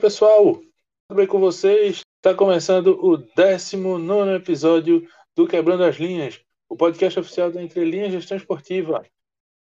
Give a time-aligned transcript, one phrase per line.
[0.00, 2.00] pessoal, tudo bem com vocês?
[2.16, 8.10] Está começando o 19 episódio do Quebrando as Linhas, o podcast oficial da Entre Linhas
[8.10, 9.04] Gestão Esportiva.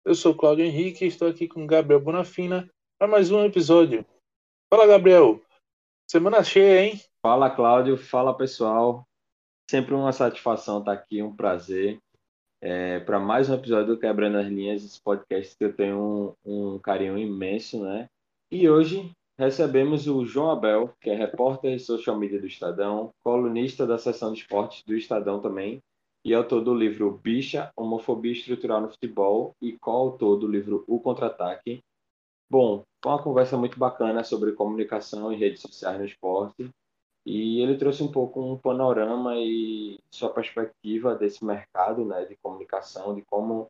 [0.05, 2.69] Eu sou Cláudio Henrique e estou aqui com Gabriel Bonafina
[2.99, 4.05] para mais um episódio.
[4.69, 5.41] Fala, Gabriel.
[6.11, 7.01] Semana cheia, hein?
[7.23, 7.97] Fala, Cláudio.
[7.97, 9.07] Fala, pessoal.
[9.71, 12.01] Sempre uma satisfação estar aqui, um prazer.
[12.61, 16.75] É, para mais um episódio do Quebrando as Linhas, esse podcast que eu tenho um,
[16.75, 18.09] um carinho imenso, né?
[18.51, 23.87] E hoje recebemos o João Abel, que é repórter e social media do Estadão, colunista
[23.87, 25.83] da seção de esportes do Estadão também,
[26.25, 31.83] e autor do livro Bicha, Homofobia Estrutural no Futebol e coautor do livro O Contra-Ataque.
[32.51, 36.71] Bom, foi uma conversa muito bacana sobre comunicação e redes sociais no esporte,
[37.27, 43.15] e ele trouxe um pouco um panorama e sua perspectiva desse mercado né, de comunicação,
[43.15, 43.69] de como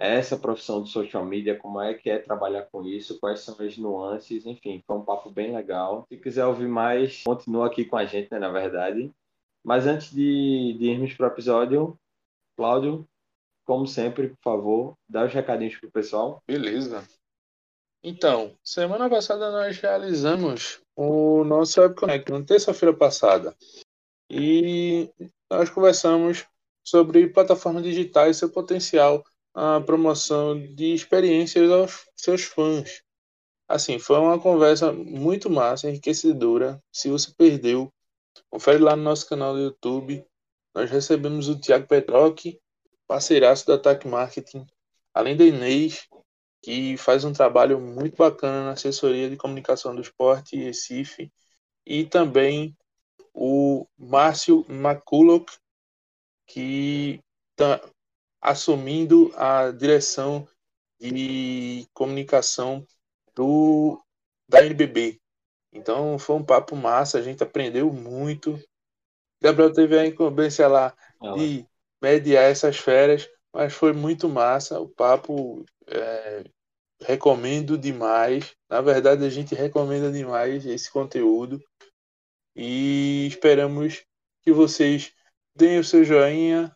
[0.00, 3.76] essa profissão de social media, como é que é trabalhar com isso, quais são as
[3.76, 6.06] nuances, enfim, foi um papo bem legal.
[6.08, 9.12] Se quiser ouvir mais, continua aqui com a gente, né, na verdade.
[9.62, 11.98] Mas antes de, de irmos para o episódio,
[12.56, 13.06] Cláudio,
[13.66, 16.42] como sempre, por favor, dá os recadinhos para o pessoal.
[16.46, 17.06] Beleza.
[18.02, 23.54] Então, semana passada nós realizamos o nosso WebConnect, na terça-feira passada.
[24.30, 25.10] E
[25.50, 26.46] nós conversamos
[26.82, 29.22] sobre plataformas digitais e seu potencial
[29.54, 33.02] a promoção de experiências aos seus fãs.
[33.68, 36.82] Assim, foi uma conversa muito massa, enriquecedora.
[36.92, 37.92] Se você perdeu,
[38.48, 40.24] confere lá no nosso canal do YouTube.
[40.74, 42.58] Nós recebemos o Tiago Petroc,
[43.06, 44.66] parceiraço da Ataque Marketing,
[45.14, 46.08] além da Inês,
[46.62, 51.32] que faz um trabalho muito bacana na assessoria de comunicação do esporte Recife,
[51.86, 52.76] e também
[53.32, 55.58] o Márcio McCulloch,
[56.46, 57.20] que
[58.40, 60.48] assumindo a direção
[60.98, 62.86] de comunicação
[63.34, 64.02] do
[64.48, 65.20] da NBB.
[65.72, 68.58] Então foi um papo massa, a gente aprendeu muito.
[69.40, 70.94] Gabriel teve a incumbência lá
[71.36, 71.64] de
[72.02, 74.80] mediar essas férias, mas foi muito massa.
[74.80, 76.44] O papo é,
[77.00, 78.54] recomendo demais.
[78.68, 81.62] Na verdade, a gente recomenda demais esse conteúdo
[82.54, 84.04] e esperamos
[84.42, 85.14] que vocês
[85.54, 86.74] deem o seu joinha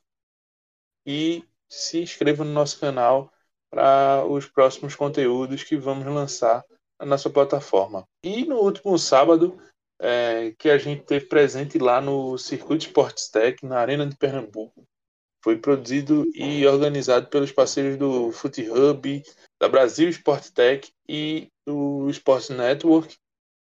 [1.07, 3.33] e se inscreva no nosso canal
[3.71, 6.65] para os próximos conteúdos que vamos lançar
[6.99, 8.07] na nossa plataforma.
[8.23, 9.59] E no último sábado,
[10.01, 14.87] é, que a gente teve presente lá no Circuito Sports Tech, na Arena de Pernambuco,
[15.43, 19.23] foi produzido e organizado pelos parceiros do Foot Hub,
[19.61, 23.17] da Brasil Sport Tech e do Sports Network,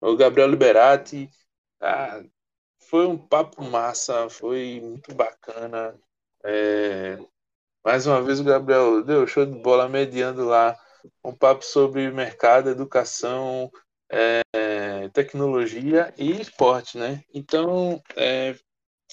[0.02, 1.30] o Gabriel Liberati.
[1.80, 2.24] Ah,
[2.80, 5.96] foi um papo massa, foi muito bacana.
[6.44, 7.20] É,
[7.84, 10.78] mais uma vez o Gabriel deu show de bola mediando lá
[11.24, 13.72] um papo sobre mercado, educação,
[14.10, 14.42] é,
[15.14, 17.24] tecnologia e esporte, né?
[17.34, 18.56] Então é,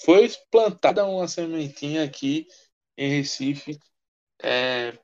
[0.03, 2.47] foi plantada uma sementinha aqui
[2.97, 3.79] em Recife
[4.41, 4.97] é,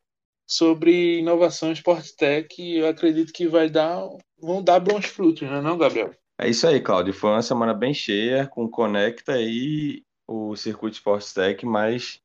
[0.47, 4.07] sobre inovação esporte tech e eu acredito que vai dar
[4.39, 6.13] vão dar bons frutos, não é não, Gabriel?
[6.39, 7.13] É isso aí, Claudio.
[7.13, 12.19] Foi uma semana bem cheia com Conecta e o Circuito Esporte Tech, mas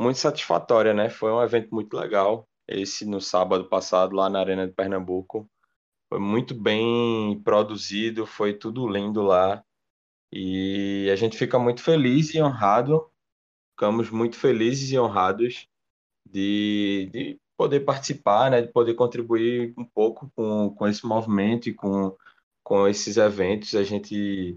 [0.00, 1.10] muito satisfatória, né?
[1.10, 2.48] Foi um evento muito legal.
[2.66, 5.48] Esse no sábado passado, lá na Arena de Pernambuco.
[6.08, 9.62] Foi muito bem produzido, foi tudo lindo lá.
[10.32, 13.10] E a gente fica muito feliz e honrado,
[13.72, 15.68] ficamos muito felizes e honrados
[16.28, 18.62] de, de poder participar, né?
[18.62, 22.16] De poder contribuir um pouco com, com esse movimento e com,
[22.64, 23.74] com esses eventos.
[23.74, 24.56] A gente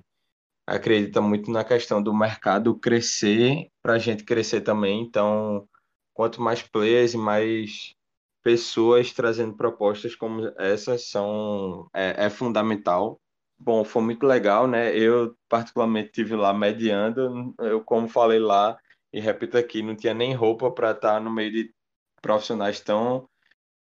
[0.65, 5.01] acredita muito na questão do mercado crescer para a gente crescer também.
[5.01, 5.67] Então,
[6.13, 7.95] quanto mais players e mais
[8.43, 13.19] pessoas trazendo propostas como essas são é, é fundamental.
[13.57, 14.95] Bom, foi muito legal, né?
[14.97, 17.53] Eu particularmente tive lá mediando.
[17.59, 18.77] Eu, como falei lá
[19.13, 21.73] e repito aqui, não tinha nem roupa para estar no meio de
[22.21, 23.29] profissionais tão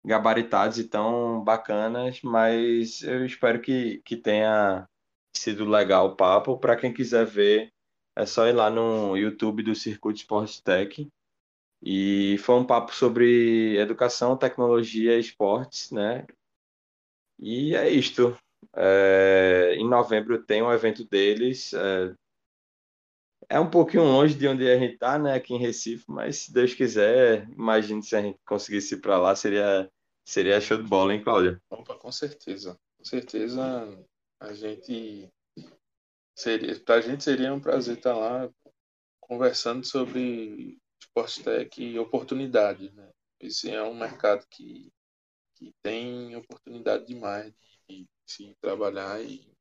[0.06, 4.88] gabaritados e tão bacanas, mas eu espero que, que tenha
[5.36, 6.57] sido legal o papo.
[6.57, 7.72] Para quem quiser ver,
[8.16, 11.07] é só ir lá no YouTube do Circuito Sports Tech.
[11.83, 16.25] E foi um papo sobre educação, tecnologia e esportes, né?
[17.39, 18.38] E é isto.
[18.75, 21.74] É, em novembro tem um evento deles.
[21.74, 22.13] É,
[23.50, 25.34] é um pouquinho longe de onde a gente está, né?
[25.34, 29.36] Aqui em Recife, mas se Deus quiser, imagine se a gente conseguisse ir para lá,
[29.36, 29.92] seria,
[30.24, 31.60] seria show de bola, hein, Cláudia?
[31.69, 32.77] Opa, com certeza.
[32.98, 34.06] Com certeza
[34.41, 35.31] a gente
[36.35, 38.51] seria, para a gente seria um prazer estar lá
[39.19, 43.11] conversando sobre esporte tech e oportunidades, né?
[43.39, 44.91] Esse é um mercado que,
[45.55, 47.53] que tem oportunidade demais
[47.88, 49.51] de, de se trabalhar e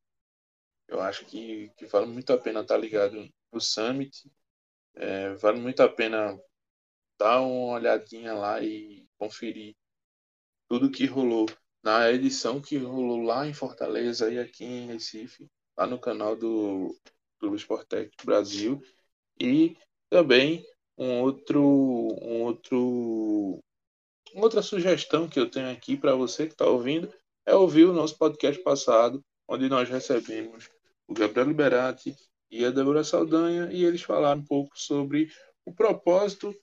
[0.88, 4.30] Eu acho que, que vale muito a pena estar ligado no Summit.
[4.96, 6.38] É, vale muito a pena
[7.18, 9.76] dar uma olhadinha lá e conferir
[10.68, 11.46] tudo que rolou
[11.82, 16.94] na edição que rolou lá em Fortaleza e aqui em Recife, lá no canal do
[17.38, 18.82] Clube Sportec Brasil.
[19.40, 19.76] E
[20.10, 20.64] também
[20.98, 23.58] um outro, um outro,
[24.34, 27.12] outra sugestão que eu tenho aqui para você que está ouvindo
[27.46, 30.68] é ouvir o nosso podcast passado, onde nós recebemos
[31.08, 32.14] o Gabriel Liberati
[32.50, 35.32] e a Débora Saldanha, e eles falaram um pouco sobre
[35.64, 36.54] o propósito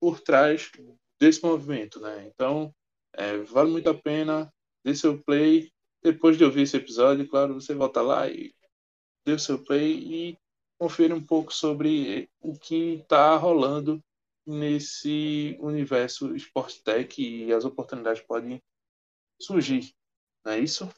[0.00, 0.70] por trás
[1.20, 2.00] desse movimento.
[2.00, 2.30] Né?
[2.34, 2.74] Então,
[3.12, 4.52] é, vale muito a pena,
[4.84, 5.70] dê seu play.
[6.02, 8.54] Depois de ouvir esse episódio, claro, você volta lá e
[9.24, 10.38] dê o seu play e
[10.78, 14.02] confira um pouco sobre o que está rolando
[14.46, 18.62] nesse universo Sports Tech e as oportunidades podem
[19.40, 19.94] surgir.
[20.44, 20.88] Não é isso?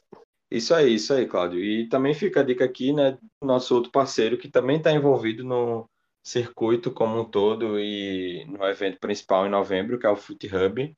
[0.51, 1.63] Isso aí, isso aí, Cláudio.
[1.63, 3.11] E também fica a dica aqui, né,
[3.41, 5.89] do nosso outro parceiro que também está envolvido no
[6.23, 10.97] circuito como um todo e no evento principal em novembro, que é o Foot Hub.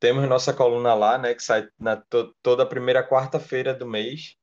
[0.00, 4.36] Temos nossa coluna lá, né, que sai na to toda primeira quarta-feira do mês.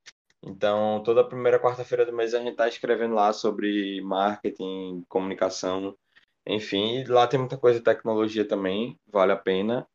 [0.43, 5.97] Então, toda primeira quarta-feira do mês a gente está escrevendo lá sobre marketing, comunicação,
[6.47, 7.03] enfim.
[7.05, 9.87] Lá tem muita coisa de tecnologia também, vale a pena.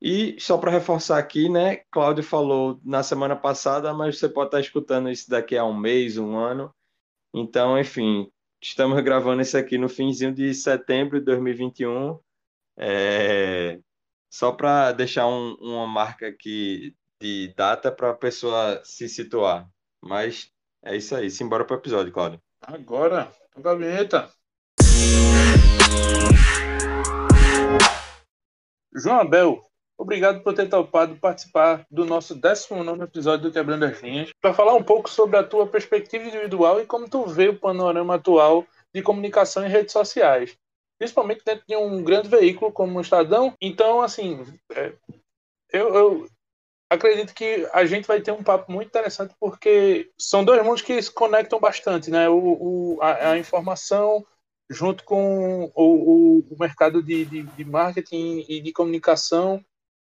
[0.00, 4.60] E só para reforçar aqui, né, Cláudio falou na semana passada, mas você pode estar
[4.60, 6.74] escutando isso daqui a um mês, um ano.
[7.32, 8.28] Então, enfim,
[8.60, 12.18] estamos gravando isso aqui no finzinho de setembro de 2021.
[12.76, 13.78] É...
[14.32, 19.68] Só para deixar um, uma marca aqui de data para a pessoa se situar.
[20.02, 20.50] Mas
[20.82, 21.30] é isso aí.
[21.30, 22.40] Simbora para o episódio, Cláudio.
[22.62, 24.30] Agora, toca a vinheta.
[28.94, 29.62] João Abel,
[29.98, 34.74] Obrigado por ter topado participar do nosso 19 episódio do Quebrando as Linhas, para falar
[34.74, 39.00] um pouco sobre a tua perspectiva individual e como tu vê o panorama atual de
[39.00, 40.58] comunicação em redes sociais,
[41.02, 43.52] principalmente dentro de um grande veículo como o Estadão.
[43.60, 44.92] Então, assim, é,
[45.72, 46.28] eu, eu
[46.88, 51.02] acredito que a gente vai ter um papo muito interessante porque são dois mundos que
[51.02, 52.28] se conectam bastante, né?
[52.28, 54.24] O, o a, a, informação
[54.70, 59.60] junto com o, o mercado de, de, de, marketing e de comunicação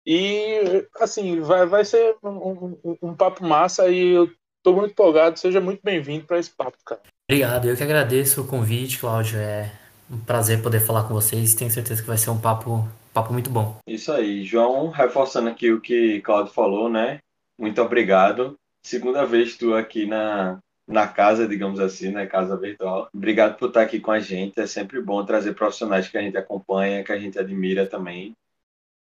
[0.04, 4.28] e, assim, vai, vai ser um, um, um papo massa e eu
[4.64, 5.38] tô muito empolgado.
[5.38, 7.02] Seja muito bem-vindo para esse papo, cara.
[7.30, 9.38] Obrigado, eu que agradeço o convite, Cláudio.
[9.38, 11.54] É um prazer poder falar com vocês.
[11.54, 13.78] Tenho certeza que vai ser um papo, papo muito bom.
[13.86, 17.18] Isso aí, João, reforçando aqui o que Cláudio falou, né?
[17.58, 18.56] Muito obrigado.
[18.82, 22.26] Segunda vez tu aqui na, na casa, digamos assim, né?
[22.26, 23.08] Casa virtual.
[23.14, 24.60] Obrigado por estar aqui com a gente.
[24.60, 28.34] É sempre bom trazer profissionais que a gente acompanha, que a gente admira também.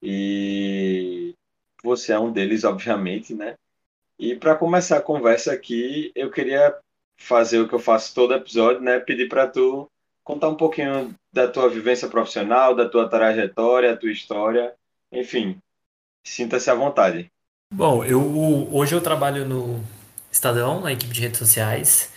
[0.01, 1.33] E
[1.83, 3.55] você é um deles, obviamente, né?
[4.17, 6.75] E para começar a conversa aqui, eu queria
[7.17, 8.99] fazer o que eu faço todo episódio, né?
[8.99, 9.87] Pedir para tu
[10.23, 14.73] contar um pouquinho da tua vivência profissional, da tua trajetória, da tua história,
[15.11, 15.57] enfim,
[16.23, 17.31] sinta-se à vontade.
[17.73, 19.83] Bom, eu hoje eu trabalho no
[20.31, 22.11] Estadão, na equipe de redes sociais,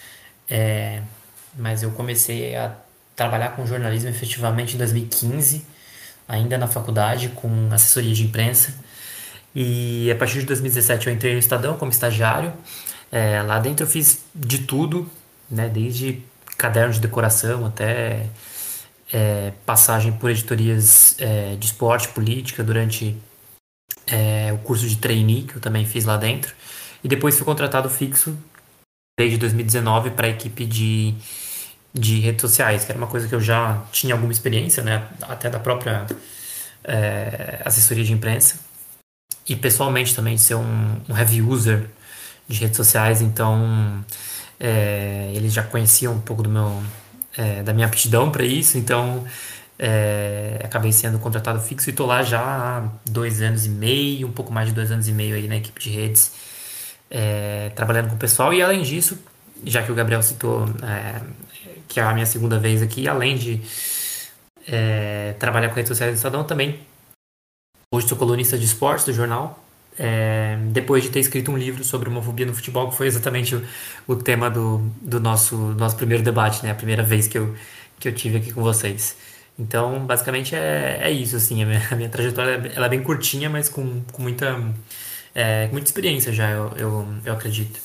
[0.48, 1.02] é,
[1.56, 2.76] mas eu comecei a
[3.14, 5.75] trabalhar com jornalismo efetivamente em 2015
[6.28, 8.75] ainda na faculdade, com assessoria de imprensa.
[9.54, 12.52] E a partir de 2017 eu entrei no Estadão como estagiário.
[13.12, 15.08] É, lá dentro eu fiz de tudo,
[15.50, 16.23] né, desde
[16.56, 18.26] caderno de decoração até
[19.12, 23.16] é, passagem por editorias é, de esporte, política, durante
[24.06, 26.54] é, o curso de trainee que eu também fiz lá dentro.
[27.02, 28.37] E depois fui contratado fixo
[29.18, 31.14] desde 2019 para a equipe de
[31.94, 35.49] de redes sociais, que era uma coisa que eu já tinha alguma experiência, né, até
[35.49, 36.04] da própria
[36.82, 38.58] é, assessoria de imprensa,
[39.49, 41.88] e pessoalmente também ser um, um heavy user
[42.49, 44.04] de redes sociais, então
[44.58, 46.82] é, eles já conheciam um pouco do meu,
[47.37, 49.25] é, da minha aptidão para isso, então
[49.78, 54.32] é, acabei sendo contratado fixo e estou lá já há dois anos e meio, um
[54.32, 56.32] pouco mais de dois anos e meio aí na equipe de redes,
[57.11, 59.18] é, trabalhando com o pessoal, e além disso,
[59.64, 61.20] já que o Gabriel citou é,
[61.88, 63.61] que é a minha segunda vez aqui, além de
[64.66, 66.80] é, trabalhar com redes sociais do Estadão, também
[67.92, 69.63] hoje sou colunista de esportes do jornal.
[69.98, 73.62] É, depois de ter escrito um livro sobre homofobia no futebol, que foi exatamente o,
[74.08, 76.70] o tema do, do nosso, nosso primeiro debate, né?
[76.72, 77.54] A primeira vez que eu,
[78.00, 79.16] que eu tive aqui com vocês.
[79.58, 83.48] Então, basicamente é, é isso, assim, a minha, a minha trajetória ela é bem curtinha,
[83.48, 84.56] mas com, com muita,
[85.34, 87.78] é, com muita experiência já, eu, eu, eu acredito.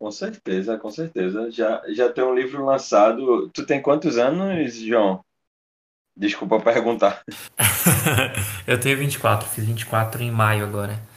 [0.00, 1.48] Com certeza, com certeza.
[1.52, 3.48] Já, já tem um livro lançado.
[3.50, 5.24] Tu tem quantos anos, João?
[6.16, 7.22] Desculpa perguntar.
[8.66, 11.11] eu tenho 24, fiz 24 em maio agora.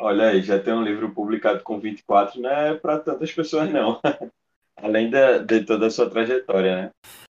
[0.00, 4.00] Olha aí, já tem um livro publicado com 24, não é para tantas pessoas, não.
[4.76, 6.90] Além de, de, toda a sua trajetória, né?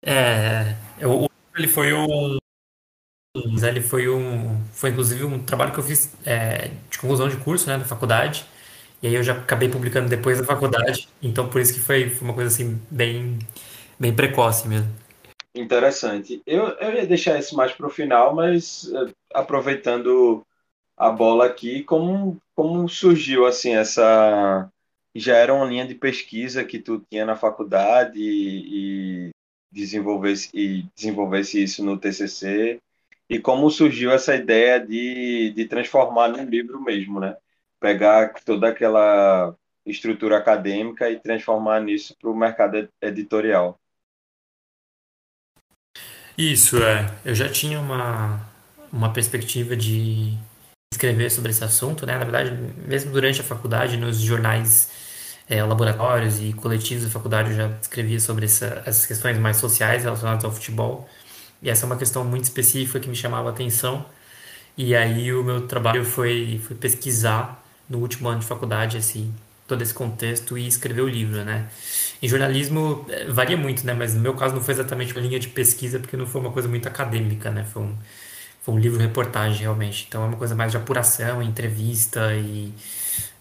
[0.06, 2.38] É, eu, ele foi um.
[3.63, 4.62] Ele foi um.
[4.74, 8.46] Foi inclusive um trabalho que eu fiz é, de conclusão de curso, né, na faculdade.
[9.01, 11.08] E aí eu já acabei publicando depois da faculdade.
[11.22, 13.39] Então por isso que foi, foi uma coisa assim, bem,
[13.98, 14.94] bem precoce mesmo.
[15.56, 16.42] Interessante.
[16.46, 20.46] Eu, eu ia deixar isso mais para o final, mas eh, aproveitando
[21.00, 24.70] a bola aqui, como, como surgiu assim essa
[25.15, 29.32] já era uma linha de pesquisa que tu tinha na faculdade e, e
[29.72, 32.82] desenvolvesse e desenvolvesse isso no TCC
[33.29, 37.38] e como surgiu essa ideia de, de transformar num livro mesmo, né?
[37.79, 43.79] Pegar toda aquela estrutura acadêmica e transformar nisso para o mercado editorial.
[46.38, 47.06] Isso, é.
[47.24, 48.39] Eu já tinha uma,
[48.91, 50.38] uma perspectiva de
[50.91, 52.17] escrever sobre esse assunto, né?
[52.17, 52.51] Na verdade,
[52.88, 54.89] mesmo durante a faculdade, nos jornais,
[55.48, 60.03] é, laboratórios e coletivos da faculdade, eu já escrevia sobre essa, essas questões mais sociais
[60.03, 61.08] relacionadas ao futebol.
[61.62, 64.05] E essa é uma questão muito específica que me chamava a atenção.
[64.77, 69.29] E aí o meu trabalho foi, foi pesquisar no último ano de faculdade esse,
[69.67, 71.69] todo esse contexto e escrever o livro, né?
[72.22, 73.93] Em jornalismo é, varia muito, né?
[73.93, 76.51] Mas no meu caso não foi exatamente uma linha de pesquisa porque não foi uma
[76.51, 77.65] coisa muito acadêmica, né?
[77.72, 77.96] Foi um,
[78.62, 80.06] foi um livro-reportagem, realmente.
[80.08, 82.74] Então é uma coisa mais de apuração, entrevista e,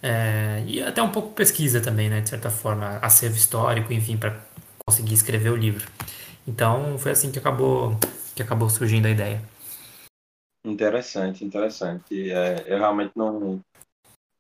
[0.02, 2.20] é, e até um pouco pesquisa também, né?
[2.20, 4.40] De certa forma, acervo histórico, enfim, para
[4.86, 5.86] conseguir escrever o livro.
[6.46, 7.98] Então foi assim que acabou,
[8.34, 9.42] que acabou surgindo a ideia.
[10.64, 12.30] Interessante, interessante.
[12.30, 13.60] É, eu realmente não,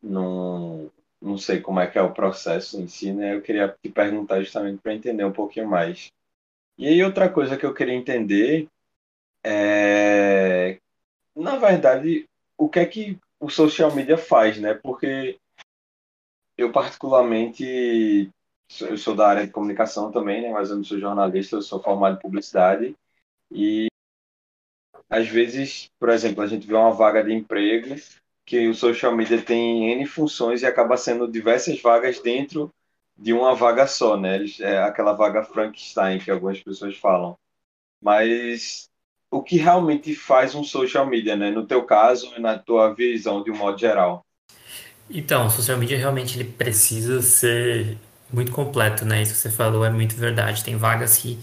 [0.02, 3.34] não, não sei como é que é o processo em si, né?
[3.34, 6.08] Eu queria te perguntar justamente para entender um pouquinho mais.
[6.78, 8.68] E aí outra coisa que eu queria entender
[9.48, 10.78] é,
[11.34, 12.26] na verdade,
[12.56, 14.74] o que é que o social media faz, né?
[14.74, 15.38] Porque
[16.56, 18.30] eu particularmente
[18.82, 20.50] eu sou da área de comunicação também, né?
[20.50, 22.94] Mas eu não sou jornalista, eu sou formado em publicidade
[23.50, 23.88] e
[25.08, 27.94] às vezes, por exemplo, a gente vê uma vaga de emprego
[28.44, 32.70] que o social media tem N funções e acaba sendo diversas vagas dentro
[33.16, 34.38] de uma vaga só, né?
[34.60, 37.36] É aquela vaga Frankenstein que algumas pessoas falam.
[38.00, 38.88] Mas
[39.30, 41.50] o que realmente faz um social media, né?
[41.50, 44.26] No teu caso e na tua visão de um modo geral.
[45.10, 47.96] Então, o social media realmente ele precisa ser
[48.32, 49.22] muito completo, né?
[49.22, 50.62] Isso que você falou é muito verdade.
[50.64, 51.38] Tem vagas que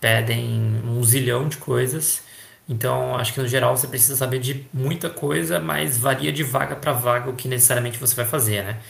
[0.00, 2.22] pedem um zilhão de coisas.
[2.68, 6.76] Então, acho que no geral você precisa saber de muita coisa, mas varia de vaga
[6.76, 8.80] para vaga o que necessariamente você vai fazer, né?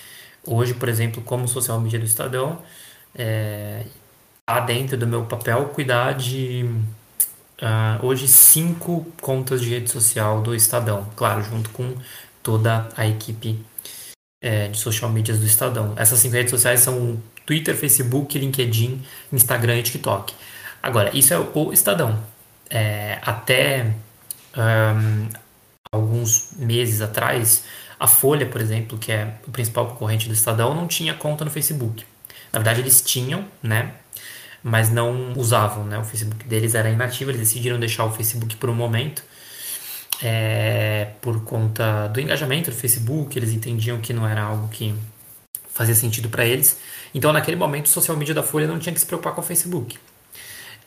[0.44, 2.62] Hoje, por exemplo, como social media do Estadão,
[3.14, 3.84] é,
[4.46, 6.64] tá dentro do meu papel cuidar de
[7.60, 11.94] uh, hoje cinco contas de rede social do Estadão, claro, junto com
[12.42, 13.64] toda a equipe
[14.42, 15.94] é, de social medias do Estadão.
[15.96, 19.02] Essas cinco redes sociais são Twitter, Facebook, LinkedIn,
[19.32, 20.34] Instagram e TikTok.
[20.82, 22.18] Agora, isso é o Estadão.
[22.68, 23.94] É, até
[24.56, 25.28] um,
[25.92, 27.64] alguns meses atrás,
[27.98, 31.50] a Folha, por exemplo, que é o principal concorrente do Estadão, não tinha conta no
[31.50, 32.04] Facebook.
[32.52, 33.94] Na verdade, eles tinham, né?
[34.62, 35.98] Mas não usavam, né?
[35.98, 39.22] O Facebook deles era inativo, eles decidiram deixar o Facebook por um momento.
[40.22, 44.94] É, por conta do engajamento do Facebook, eles entendiam que não era algo que
[45.72, 46.78] fazia sentido para eles.
[47.14, 49.44] Então, naquele momento, o social media da Folha não tinha que se preocupar com o
[49.44, 49.98] Facebook.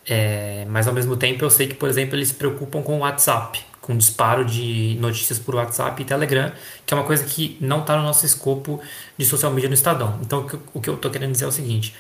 [0.07, 2.99] É, mas ao mesmo tempo, eu sei que, por exemplo, eles se preocupam com o
[2.99, 6.51] WhatsApp, com disparo de notícias por WhatsApp e Telegram,
[6.85, 8.81] que é uma coisa que não está no nosso escopo
[9.17, 10.19] de social media no Estadão.
[10.21, 11.95] Então, o que eu estou querendo dizer é o seguinte: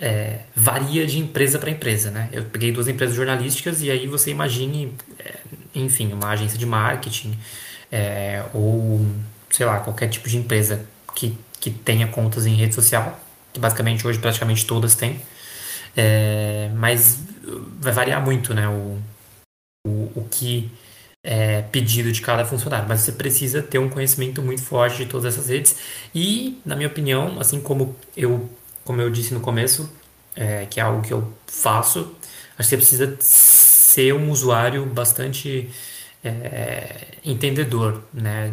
[0.00, 2.28] é, varia de empresa para empresa, né?
[2.32, 5.36] Eu peguei duas empresas jornalísticas e aí você imagine, é,
[5.74, 7.38] enfim, uma agência de marketing
[7.92, 9.06] é, ou,
[9.50, 13.20] sei lá, qualquer tipo de empresa que, que tenha contas em rede social,
[13.52, 15.20] que basicamente hoje praticamente todas têm,
[15.94, 17.18] é, mas
[17.78, 18.68] vai variar muito, né?
[18.68, 18.98] O,
[19.86, 20.70] o, o que
[21.22, 25.34] é pedido de cada funcionário, mas você precisa ter um conhecimento muito forte de todas
[25.34, 25.76] essas redes
[26.14, 28.48] e, na minha opinião, assim como eu
[28.90, 29.88] como eu disse no começo,
[30.34, 32.12] é, que é algo que eu faço,
[32.58, 35.70] acho que você precisa ser um usuário bastante
[36.24, 38.48] é, entendedor né,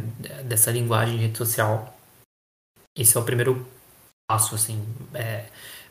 [0.45, 1.97] dessa linguagem de rede social.
[2.95, 3.67] Esse é o primeiro
[4.29, 4.79] passo, assim.
[5.11, 5.47] É,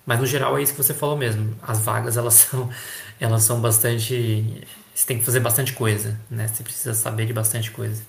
[0.07, 1.59] mas no geral é isso que você falou mesmo.
[1.61, 2.71] As vagas elas são,
[3.19, 4.65] elas são bastante.
[4.95, 6.47] Você tem que fazer bastante coisa, né?
[6.47, 8.01] Você precisa saber de bastante coisa.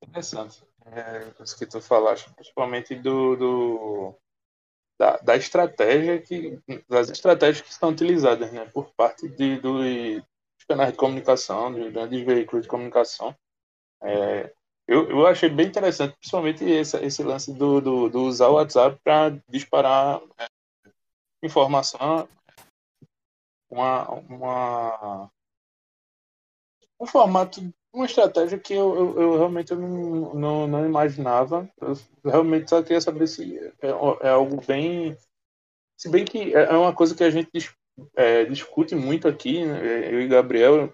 [0.00, 4.14] Interessante é, isso que tu falaste, principalmente do, do
[4.98, 10.22] da, da, estratégia que das estratégias que estão utilizadas, né, por parte de, dos
[10.66, 13.34] canais de comunicação, dos grandes veículos de comunicação.
[14.02, 14.52] É,
[14.86, 18.98] eu, eu achei bem interessante, principalmente esse, esse lance do, do, do usar o WhatsApp
[19.04, 20.46] para disparar é,
[21.42, 22.28] informação,
[23.70, 25.30] uma, uma,
[26.98, 27.60] um formato,
[27.98, 31.68] uma estratégia que eu, eu, eu realmente não, não, não, imaginava.
[31.80, 33.88] Eu realmente só queria saber se é,
[34.22, 35.16] é, algo bem.
[35.96, 37.70] Se bem que é, é uma coisa que a gente
[38.14, 40.90] é, discute muito aqui, né, eu e Gabriel,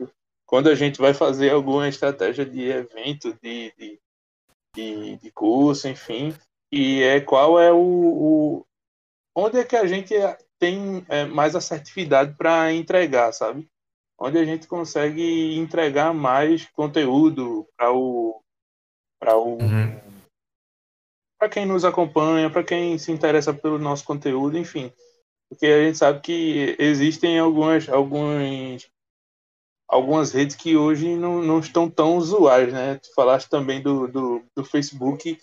[0.47, 4.01] quando a gente vai fazer alguma estratégia de evento, de, de,
[4.75, 6.35] de, de curso, enfim,
[6.73, 8.67] e é qual é o, o,
[9.35, 10.15] onde é que a gente
[10.59, 13.69] tem é, mais assertividade para entregar, sabe?
[14.19, 18.41] Onde a gente consegue entregar mais conteúdo para o
[19.19, 20.01] para o uhum.
[21.39, 24.93] para quem nos acompanha, para quem se interessa pelo nosso conteúdo, enfim,
[25.49, 28.89] porque a gente sabe que existem algumas alguns
[29.89, 32.97] algumas redes que hoje não, não estão tão usuais, né?
[32.97, 35.39] Tu falaste também do, do, do Facebook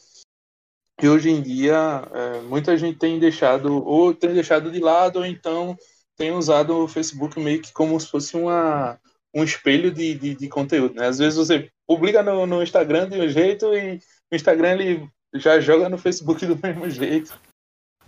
[1.02, 5.26] e hoje em dia é, muita gente tem deixado ou tem deixado de lado ou
[5.26, 5.78] então
[6.18, 9.00] tem usado o Facebook meio que como se fosse uma,
[9.34, 11.08] um espelho de, de, de conteúdo, né?
[11.08, 14.00] Às vezes você publica no, no Instagram de um jeito e
[14.32, 17.38] o Instagram ele já joga no Facebook do mesmo jeito.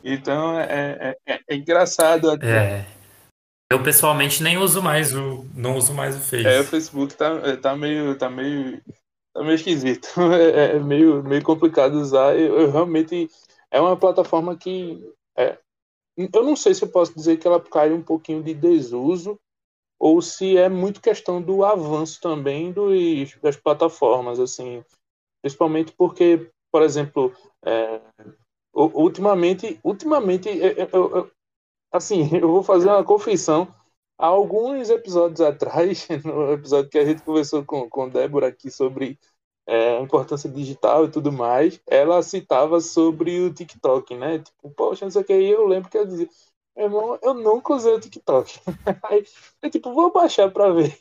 [0.03, 2.29] Então é, é, é, é engraçado.
[2.29, 2.47] Até.
[2.47, 2.85] É.
[3.71, 5.45] Eu pessoalmente nem uso mais o.
[5.55, 6.55] não uso mais o Facebook.
[6.55, 8.15] É, o Facebook tá, tá meio.
[8.17, 8.81] tá meio.
[9.33, 10.09] tá meio esquisito.
[10.33, 12.37] É, é meio, meio complicado usar.
[12.37, 13.29] Eu, eu, realmente.
[13.71, 15.01] É uma plataforma que.
[15.37, 15.57] É,
[16.17, 19.39] eu não sei se eu posso dizer que ela caiu um pouquinho de desuso
[19.99, 24.83] ou se é muito questão do avanço também dos, das plataformas, assim,
[25.41, 27.33] principalmente porque, por exemplo,
[27.65, 28.01] é,
[28.73, 31.31] ultimamente, ultimamente, eu, eu,
[31.91, 33.67] assim, eu vou fazer uma confissão.
[34.17, 39.17] Há alguns episódios atrás, no episódio que a gente conversou com, com Débora aqui sobre
[39.67, 44.39] é, importância digital e tudo mais, ela citava sobre o TikTok, né?
[44.39, 46.29] Tipo, poxa, não sei o que, e eu lembro que ela dizia,
[46.75, 48.59] irmão, eu nunca usei o TikTok.
[49.03, 49.25] Aí,
[49.61, 50.97] eu, tipo, vou baixar pra ver.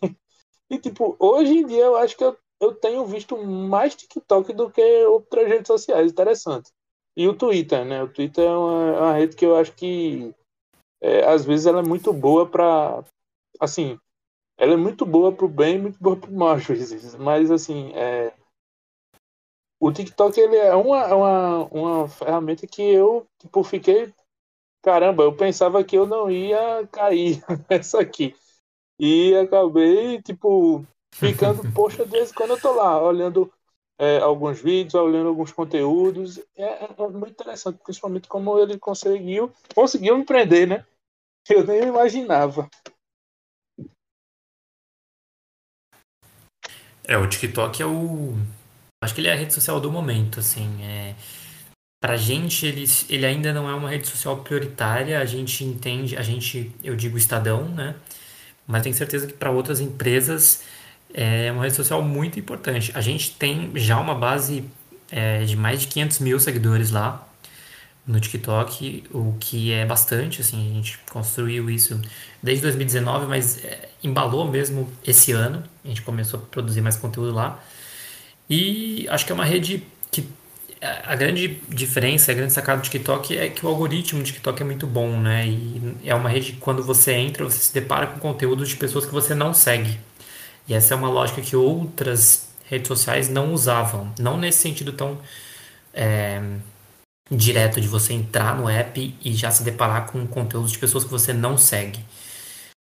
[0.71, 4.71] E, tipo, hoje em dia eu acho que eu, eu tenho visto mais TikTok do
[4.71, 6.71] que outras redes sociais, interessante.
[7.17, 8.03] E o Twitter, né?
[8.03, 10.35] O Twitter é uma, é uma rede que eu acho que
[11.03, 13.05] é, às vezes ela é muito boa para
[13.61, 13.99] assim,
[14.57, 18.33] ela é muito boa pro bem, muito boa pro mal às vezes, mas assim, é,
[19.83, 24.13] o TikTok ele é uma, uma, uma ferramenta que eu tipo fiquei
[24.81, 28.35] caramba, eu pensava que eu não ia cair essa aqui.
[28.99, 33.53] E acabei, tipo, ficando, poxa, de vez em quando eu tô lá, olhando
[33.99, 36.39] é, alguns vídeos, olhando alguns conteúdos.
[36.57, 40.87] É, é, é, muito interessante, principalmente como ele conseguiu, conseguiu me prender, né?
[41.49, 42.69] Eu nem imaginava.
[47.05, 48.35] É, o TikTok é o.
[49.03, 50.83] Acho que ele é a rede social do momento, assim.
[50.83, 51.15] É...
[52.01, 55.21] Pra gente, ele, ele ainda não é uma rede social prioritária.
[55.21, 57.95] A gente entende, a gente, eu digo Estadão, né?
[58.67, 60.63] Mas tenho certeza que para outras empresas
[61.13, 62.93] é uma rede social muito importante.
[62.95, 64.65] A gente tem já uma base
[65.11, 67.29] é, de mais de 500 mil seguidores lá
[68.07, 72.01] no TikTok, o que é bastante, assim, a gente construiu isso
[72.43, 77.33] desde 2019, mas é, embalou mesmo esse ano, a gente começou a produzir mais conteúdo
[77.33, 77.63] lá,
[78.53, 80.27] e acho que é uma rede que
[80.81, 84.65] a grande diferença, a grande sacada do TikTok é que o algoritmo do TikTok é
[84.65, 88.19] muito bom, né, e é uma rede que quando você entra, você se depara com
[88.19, 89.99] conteúdo de pessoas que você não segue,
[90.69, 95.19] e essa é uma lógica que outras redes sociais não usavam, não nesse sentido tão...
[95.95, 96.41] É,
[97.31, 101.11] direto de você entrar no app e já se deparar com conteúdos de pessoas que
[101.11, 102.01] você não segue.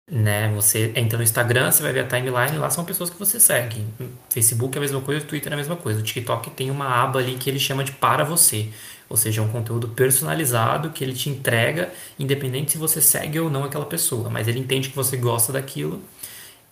[0.09, 0.51] Né?
[0.55, 3.85] Você entra no Instagram, você vai ver a timeline, lá são pessoas que você segue.
[4.29, 5.99] Facebook é a mesma coisa, Twitter é a mesma coisa.
[5.99, 8.69] O TikTok tem uma aba ali que ele chama de para você.
[9.07, 13.49] Ou seja, é um conteúdo personalizado que ele te entrega, independente se você segue ou
[13.49, 14.29] não aquela pessoa.
[14.29, 16.01] Mas ele entende que você gosta daquilo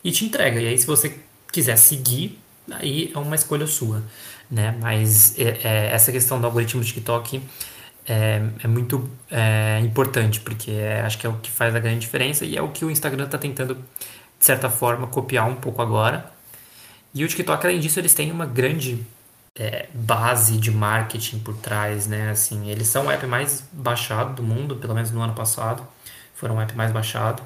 [0.04, 0.60] e te entrega.
[0.60, 1.20] E aí, se você
[1.52, 2.40] quiser seguir,
[2.72, 4.04] aí é uma escolha sua
[4.50, 4.76] né?
[4.80, 7.42] Mas é, é, essa questão do algoritmo do TikTok
[8.08, 12.00] é, é muito é, importante, porque é, acho que é o que faz a grande
[12.00, 15.82] diferença e é o que o Instagram está tentando, de certa forma, copiar um pouco
[15.82, 16.32] agora.
[17.14, 19.06] E o TikTok, além disso, eles têm uma grande
[19.58, 22.30] é, base de marketing por trás, né?
[22.30, 25.86] Assim, eles são o app mais baixado do mundo, pelo menos no ano passado,
[26.36, 27.44] foram o app mais baixado.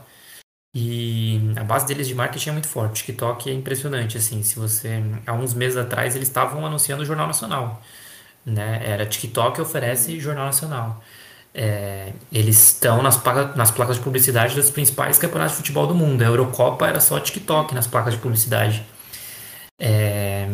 [0.74, 2.92] E a base deles de marketing é muito forte.
[2.92, 7.06] O TikTok é impressionante, assim, se você há uns meses atrás eles estavam anunciando o
[7.06, 7.82] Jornal Nacional,
[8.46, 8.82] né?
[8.84, 11.04] Era TikTok oferece Jornal Nacional.
[11.54, 13.22] É, eles estão nas,
[13.56, 16.22] nas placas de publicidade dos principais campeonatos de futebol do mundo.
[16.22, 18.86] A Eurocopa era só TikTok nas placas de publicidade.
[19.80, 20.48] É,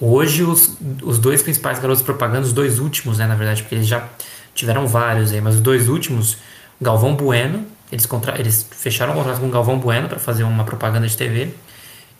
[0.00, 3.86] Hoje, os, os dois principais garotos propaganda, os dois últimos, né, na verdade, porque eles
[3.86, 4.08] já
[4.54, 6.38] tiveram vários aí, mas os dois últimos,
[6.80, 10.64] Galvão Bueno, eles, contra, eles fecharam um contrato com o Galvão Bueno para fazer uma
[10.64, 11.50] propaganda de TV,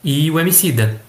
[0.03, 1.01] e o Emicida.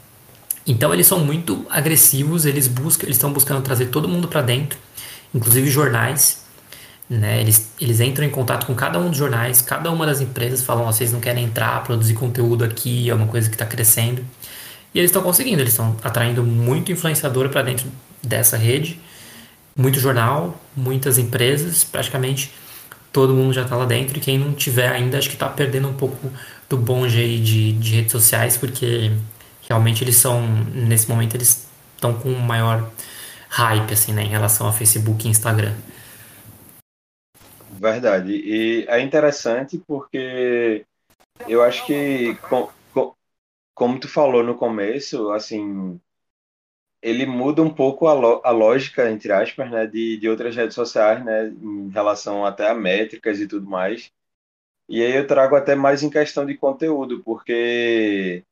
[0.67, 4.79] Então eles são muito agressivos, eles buscam, eles estão buscando trazer todo mundo para dentro,
[5.35, 6.43] inclusive jornais,
[7.11, 7.41] né?
[7.41, 10.85] Eles, eles entram em contato com cada um dos jornais, cada uma das empresas falam,
[10.87, 14.25] vocês não querem entrar, produzir conteúdo aqui, é uma coisa que está crescendo.
[14.95, 17.87] E eles estão conseguindo, eles estão atraindo muito influenciador para dentro
[18.23, 19.01] dessa rede,
[19.77, 22.53] muito jornal, muitas empresas, praticamente
[23.13, 24.17] todo mundo já está lá dentro.
[24.19, 26.31] E quem não tiver ainda, acho que está perdendo um pouco
[26.69, 29.13] do bonde aí de, de redes sociais, porque
[29.69, 32.91] realmente eles são, nesse momento, eles estão com maior
[33.49, 35.75] hype, assim, né, em relação a Facebook e Instagram.
[37.71, 38.33] Verdade.
[38.33, 40.87] E é interessante porque
[41.49, 42.37] eu acho que
[43.75, 46.01] como tu falou no começo, assim,
[47.03, 48.13] ele muda um pouco a,
[48.49, 52.75] a lógica, entre aspas, né, de, de outras redes sociais, né, em relação até a
[52.75, 54.13] métricas e tudo mais.
[54.89, 58.45] E aí eu trago até mais em questão de conteúdo, porque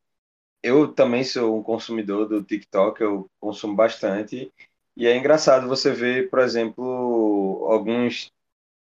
[0.63, 4.53] eu também sou um consumidor do TikTok, eu consumo bastante,
[4.97, 8.33] e é engraçado você ver, por exemplo, alguns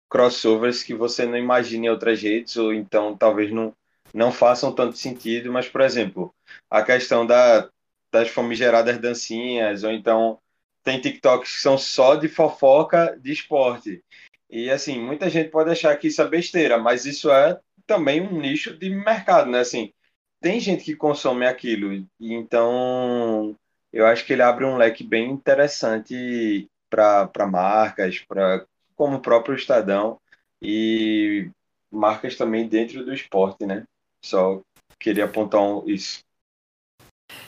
[0.09, 3.73] crossovers que você não imagina em outras redes, ou então talvez não
[4.13, 6.33] não façam tanto sentido, mas, por exemplo,
[6.69, 7.69] a questão da,
[8.11, 10.39] das famigeradas dancinhas, ou então
[10.83, 14.03] tem TikToks que são só de fofoca de esporte.
[14.49, 18.39] E, assim, muita gente pode achar que isso é besteira, mas isso é também um
[18.39, 19.59] nicho de mercado, né?
[19.59, 19.93] Assim,
[20.41, 23.55] tem gente que consome aquilo, então
[23.91, 29.55] eu acho que ele abre um leque bem interessante para marcas, para como o próprio
[29.55, 30.19] Estadão
[30.61, 31.49] e
[31.91, 33.83] marcas também dentro do esporte, né?
[34.23, 34.61] Só
[34.99, 36.19] queria apontar um, isso.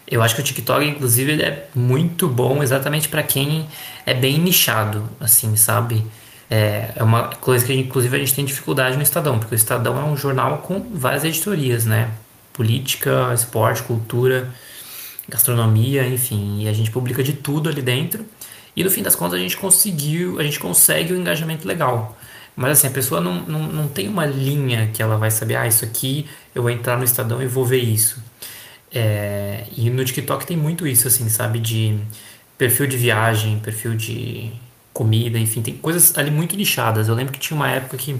[0.07, 3.67] Eu acho que o TikTok, inclusive, é muito bom exatamente para quem
[4.05, 6.05] é bem nichado, assim, sabe?
[6.49, 9.97] É, é uma coisa que, inclusive, a gente tem dificuldade no Estadão, porque o Estadão
[9.99, 12.11] é um jornal com várias editorias, né?
[12.53, 14.49] Política, esporte, cultura,
[15.27, 16.61] gastronomia, enfim.
[16.61, 18.25] E a gente publica de tudo ali dentro.
[18.75, 22.17] E no fim das contas a gente conseguiu, a gente consegue um engajamento legal.
[22.55, 25.67] Mas assim, a pessoa não, não, não tem uma linha que ela vai saber, ah,
[25.67, 28.21] isso aqui eu vou entrar no Estadão e vou ver isso.
[28.93, 31.59] É, e no TikTok tem muito isso, assim, sabe?
[31.59, 31.97] De
[32.57, 34.51] perfil de viagem, perfil de
[34.93, 37.07] comida, enfim, tem coisas ali muito nichadas.
[37.07, 38.19] Eu lembro que tinha uma época que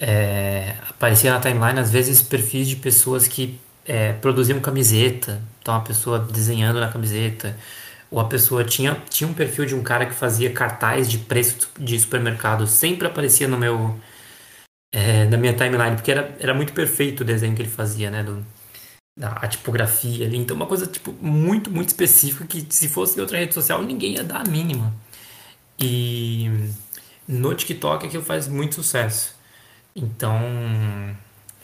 [0.00, 5.42] é, aparecia na timeline, às vezes, perfis de pessoas que é, produziam camiseta.
[5.60, 7.56] Então, a pessoa desenhando na camiseta
[8.10, 11.70] ou a pessoa tinha, tinha um perfil de um cara que fazia cartaz de preço
[11.78, 13.98] de supermercado, sempre aparecia no meu
[14.92, 18.22] é, na minha timeline, porque era, era muito perfeito o desenho que ele fazia, né,
[18.22, 18.44] do,
[19.16, 23.38] da a tipografia ali, então uma coisa tipo muito, muito específica que se fosse outra
[23.38, 24.94] rede social ninguém ia dar a mínima.
[25.78, 26.50] E
[27.26, 29.37] no TikTok aquilo faz muito sucesso.
[29.98, 30.40] Então,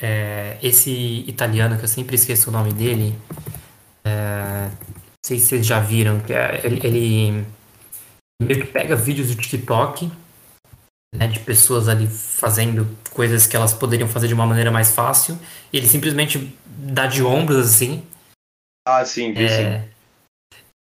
[0.01, 3.17] é, esse italiano que eu sempre esqueço o nome dele,
[4.05, 4.69] é,
[5.25, 7.47] sei se vocês já viram, que é, ele, ele
[8.43, 10.11] meio que pega vídeos do TikTok,
[11.15, 15.39] né, de pessoas ali fazendo coisas que elas poderiam fazer de uma maneira mais fácil,
[15.73, 18.05] e ele simplesmente dá de ombros assim.
[18.87, 19.81] Ah, sim, vi é...
[19.81, 19.89] sim.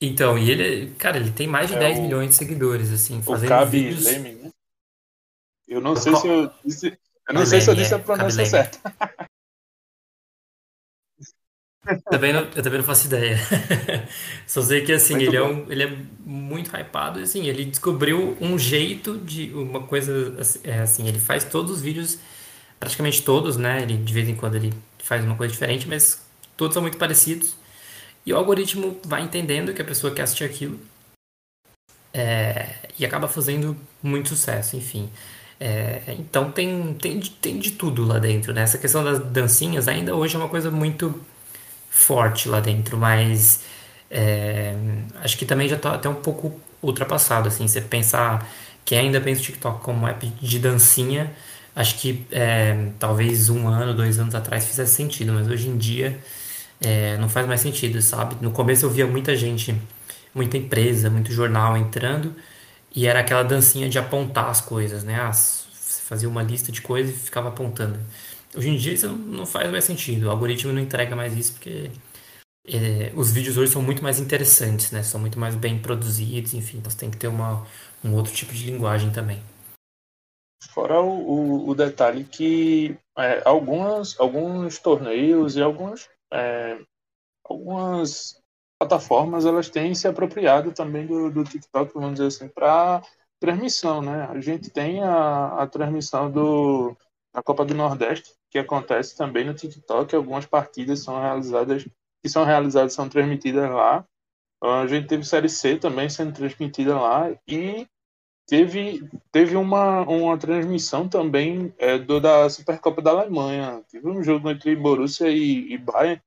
[0.01, 2.01] Então, e ele, cara, ele tem mais de é 10 o...
[2.01, 4.05] milhões de seguidores, assim, fazendo o Cabe vídeos...
[4.05, 4.49] Leme, né?
[5.67, 8.79] Eu não sei se eu disse, eu não sei se eu disse a pronúncia certa.
[12.09, 13.37] Também não, eu também não faço ideia.
[14.47, 18.57] Só sei que assim, ele é, um, ele é muito hypado, assim, ele descobriu um
[18.57, 22.17] jeito de uma coisa assim, é, assim, ele faz todos os vídeos,
[22.79, 23.83] praticamente todos, né?
[23.83, 26.25] Ele de vez em quando ele faz uma coisa diferente, mas
[26.57, 27.55] todos são muito parecidos.
[28.25, 30.79] E o algoritmo vai entendendo que a pessoa quer assistir aquilo
[32.13, 35.09] é, e acaba fazendo muito sucesso, enfim.
[35.59, 38.61] É, então tem, tem, tem de tudo lá dentro, né?
[38.63, 41.21] Essa questão das dancinhas ainda hoje é uma coisa muito
[41.89, 43.61] forte lá dentro, mas
[44.09, 44.75] é,
[45.23, 48.47] acho que também já está até um pouco ultrapassado, assim, você pensar,
[48.83, 51.33] quem ainda pensa o TikTok como app de dancinha,
[51.75, 56.19] acho que é, talvez um ano, dois anos atrás fizesse sentido, mas hoje em dia
[56.81, 58.35] é, não faz mais sentido, sabe?
[58.41, 59.75] No começo eu via muita gente,
[60.33, 62.35] muita empresa, muito jornal entrando,
[62.95, 65.19] e era aquela dancinha de apontar as coisas, né?
[65.19, 67.99] Ah, você fazia uma lista de coisas e ficava apontando.
[68.55, 70.27] Hoje em dia isso não faz mais sentido.
[70.27, 71.91] O algoritmo não entrega mais isso porque
[72.65, 75.03] é, os vídeos hoje são muito mais interessantes, né?
[75.03, 76.77] São muito mais bem produzidos, enfim.
[76.77, 77.67] Então você tem que ter uma,
[78.03, 79.43] um outro tipo de linguagem também.
[80.71, 86.79] Fora o, o, o detalhe que é, algumas, alguns torneios e alguns, é,
[87.43, 88.41] algumas
[88.79, 93.01] plataformas elas têm se apropriado também do, do TikTok, vamos dizer assim, para
[93.39, 94.27] transmissão, né?
[94.29, 96.95] A gente tem a, a transmissão do,
[97.33, 101.87] da Copa do Nordeste, que acontece também no TikTok, algumas partidas são realizadas,
[102.21, 104.05] que são realizadas, são transmitidas lá.
[104.63, 107.85] A gente teve Série C também sendo transmitida lá e
[108.47, 113.83] teve, teve uma, uma transmissão também é, do, da Supercopa da Alemanha.
[113.89, 116.21] Teve um jogo entre Borussia e, e Bayern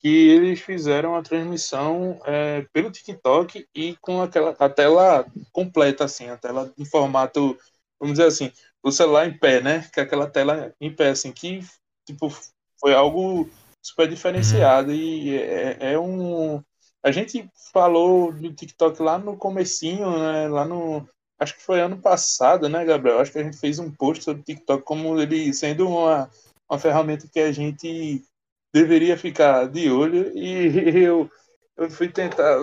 [0.00, 6.28] que eles fizeram a transmissão é, pelo TikTok e com aquela a tela completa, assim,
[6.28, 7.58] a tela em formato,
[7.98, 9.88] vamos dizer assim, o celular em pé, né?
[9.92, 11.60] Que é aquela tela em pé, assim, que
[12.06, 12.32] tipo,
[12.80, 13.48] foi algo
[13.82, 16.62] super diferenciado e é, é um.
[17.02, 20.48] A gente falou do TikTok lá no comecinho, né?
[20.48, 21.06] Lá no.
[21.38, 23.20] Acho que foi ano passado, né, Gabriel?
[23.20, 26.28] Acho que a gente fez um post sobre o TikTok como ele sendo uma,
[26.68, 28.24] uma ferramenta que a gente
[28.72, 31.30] deveria ficar de olho e eu,
[31.76, 32.56] eu fui tentar.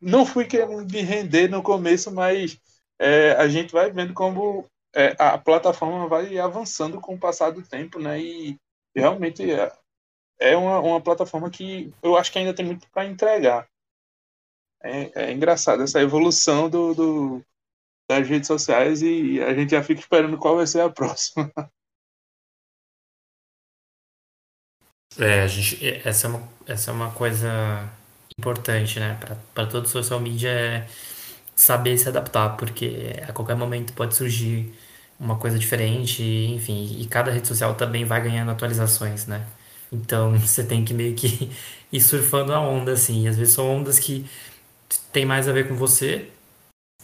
[0.00, 2.60] Não fui querendo me render no começo, mas
[2.98, 7.62] é, a gente vai vendo como é, a plataforma vai avançando com o passar do
[7.62, 8.20] tempo, né?
[8.20, 8.58] E
[8.94, 9.72] realmente é,
[10.38, 13.68] é uma, uma plataforma que eu acho que ainda tem muito para entregar.
[14.82, 17.42] É, é, engraçado essa evolução do, do,
[18.08, 21.50] das redes sociais e a gente já fica esperando qual vai ser a próxima.
[25.18, 27.48] É, a gente, essa, é uma, essa é uma coisa
[28.38, 29.18] importante, né?
[29.54, 30.88] Para todo social media é
[31.54, 34.72] saber se adaptar, porque a qualquer momento pode surgir
[35.20, 39.46] uma coisa diferente, enfim, e cada rede social também vai ganhando atualizações, né?
[39.92, 41.50] Então você tem que meio que
[41.92, 43.28] ir surfando a onda, assim.
[43.28, 44.28] Às vezes são ondas que
[45.12, 46.30] tem mais a ver com você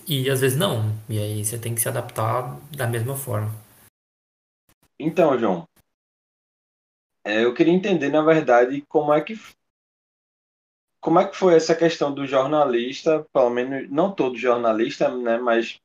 [0.08, 0.94] e às vezes não.
[1.08, 3.52] E aí você tem que se adaptar da mesma forma.
[4.98, 5.66] Então, João,
[7.24, 9.38] é, eu queria entender, na verdade, como é que
[11.00, 15.80] como é que foi essa questão do jornalista, pelo menos não todo jornalista, né, mas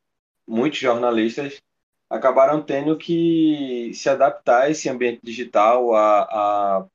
[0.47, 1.61] muitos jornalistas
[2.09, 6.85] acabaram tendo que se adaptar a esse ambiente digital, a, a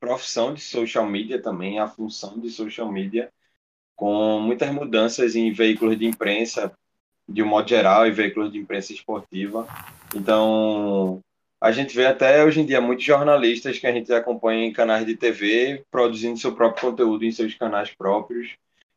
[0.00, 3.32] profissão de social media também, a função de social media,
[3.96, 6.72] com muitas mudanças em veículos de imprensa,
[7.28, 9.66] de um modo geral, e veículos de imprensa esportiva.
[10.14, 11.20] Então,
[11.60, 15.04] a gente vê até hoje em dia muitos jornalistas que a gente acompanha em canais
[15.04, 18.50] de TV produzindo seu próprio conteúdo em seus canais próprios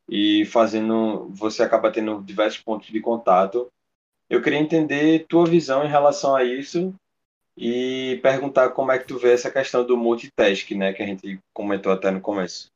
[0.08, 1.30] e fazendo.
[1.34, 3.67] Você acaba tendo diversos pontos de contato.
[4.30, 6.93] Eu queria entender tua visão em relação a isso
[7.58, 11.39] e perguntar como é que tu vê essa questão do multitask, né, que a gente
[11.54, 12.69] comentou até no começo.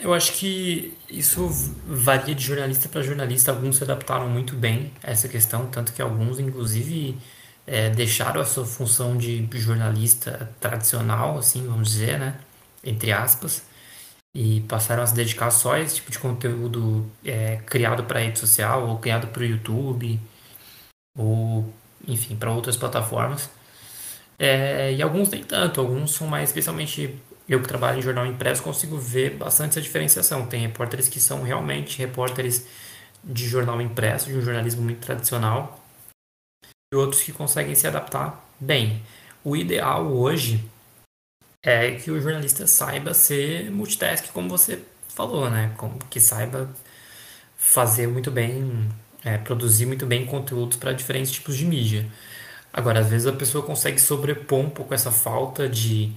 [0.00, 1.46] Eu acho que isso
[1.86, 3.50] varia de jornalista para jornalista.
[3.50, 7.18] Alguns se adaptaram muito bem a essa questão, tanto que alguns, inclusive,
[7.66, 12.38] é, deixaram a sua função de jornalista tradicional, assim, vamos dizer, né?
[12.84, 13.62] Entre aspas,
[14.34, 18.38] e passaram a se dedicar só a esse tipo de conteúdo é, criado para rede
[18.38, 20.20] social ou criado para o YouTube
[21.16, 21.72] ou,
[22.06, 23.50] enfim, para outras plataformas.
[24.38, 28.62] É, e alguns nem tanto, alguns são mais, especialmente eu que trabalho em jornal impresso,
[28.62, 30.46] consigo ver bastante essa diferenciação.
[30.46, 32.66] Tem repórteres que são realmente repórteres
[33.24, 35.79] de jornal impresso, de um jornalismo muito tradicional,
[36.92, 39.02] e outros que conseguem se adaptar bem.
[39.44, 40.64] O ideal hoje
[41.62, 45.72] é que o jornalista saiba ser multitask, como você falou, né?
[45.76, 46.68] Como que saiba
[47.56, 48.88] fazer muito bem,
[49.24, 52.10] é, produzir muito bem conteúdos para diferentes tipos de mídia.
[52.72, 56.12] Agora, às vezes a pessoa consegue sobrepor um pouco essa falta de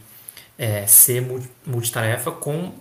[0.58, 1.22] é, ser
[1.66, 2.74] multitarefa com,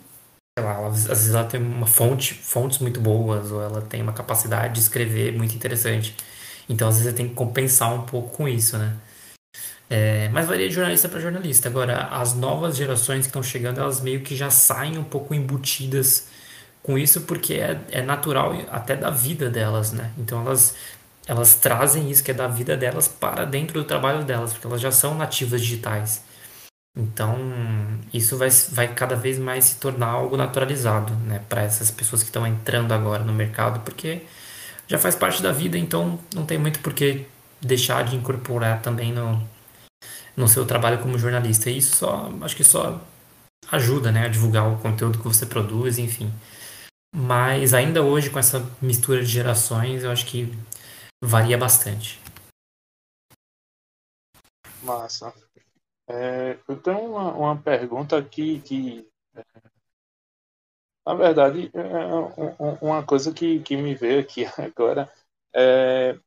[0.58, 4.12] sei lá, às vezes ela tem uma fonte, fontes muito boas ou ela tem uma
[4.12, 6.16] capacidade de escrever muito interessante.
[6.72, 8.94] Então, às vezes, você tem que compensar um pouco com isso, né?
[9.90, 11.68] É, mas varia de jornalista para jornalista.
[11.68, 16.28] Agora, as novas gerações que estão chegando, elas meio que já saem um pouco embutidas
[16.82, 20.10] com isso, porque é, é natural até da vida delas, né?
[20.16, 20.74] Então, elas,
[21.26, 24.80] elas trazem isso que é da vida delas para dentro do trabalho delas, porque elas
[24.80, 26.24] já são nativas digitais.
[26.96, 27.36] Então,
[28.14, 31.42] isso vai, vai cada vez mais se tornar algo naturalizado, né?
[31.50, 34.22] Para essas pessoas que estão entrando agora no mercado, porque
[34.92, 37.26] já faz parte da vida, então não tem muito por que
[37.62, 39.42] deixar de incorporar também no,
[40.36, 41.70] no seu trabalho como jornalista.
[41.70, 43.00] E isso só, acho que só
[43.70, 46.30] ajuda, né, a divulgar o conteúdo que você produz, enfim.
[47.14, 50.52] Mas ainda hoje, com essa mistura de gerações, eu acho que
[51.24, 52.20] varia bastante.
[54.82, 55.32] Massa.
[56.06, 59.42] É, eu tenho uma, uma pergunta aqui que é,
[61.06, 65.10] na verdade, é, é uma coisa que, que me veio aqui agora
[65.54, 66.18] é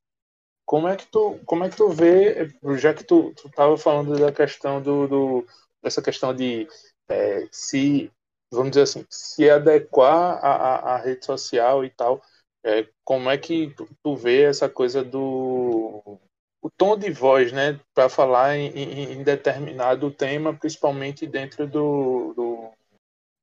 [0.66, 4.18] como é que tu, como é que tu vê, já que tu, tu tava falando
[4.20, 5.48] da questão do, do
[5.82, 6.68] dessa questão de,
[7.08, 8.12] é, se,
[8.52, 12.22] vamos dizer assim, se adequar à, à, rede social e tal.
[12.64, 16.20] É, como é que tu, tu vê essa coisa do
[16.62, 22.34] o tom de voz, né, para falar em, em, em, determinado tema, principalmente dentro do,
[22.36, 22.72] do,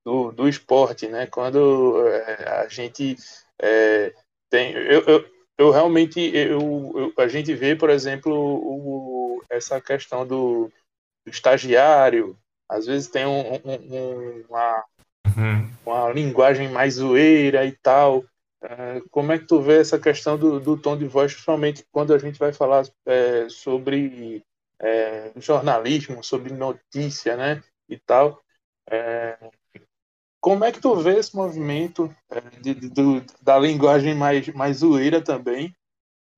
[0.04, 3.16] do, do esporte, né, quando é, a gente
[3.60, 4.12] é,
[4.50, 10.26] tem, eu, eu, eu realmente, eu, eu, a gente vê, por exemplo, o, essa questão
[10.26, 10.70] do,
[11.24, 12.36] do estagiário,
[12.68, 14.84] às vezes tem um, um, uma,
[15.26, 15.70] uhum.
[15.86, 18.24] uma linguagem mais zoeira e tal,
[18.62, 22.14] é, como é que tu vê essa questão do, do tom de voz, principalmente quando
[22.14, 24.44] a gente vai falar é, sobre
[24.80, 28.40] é, jornalismo, sobre notícia, né, e tal.
[28.90, 29.38] É,
[30.42, 34.78] como é que tu vê esse movimento é, de, de, do, da linguagem mais, mais
[34.78, 35.72] zoeira também?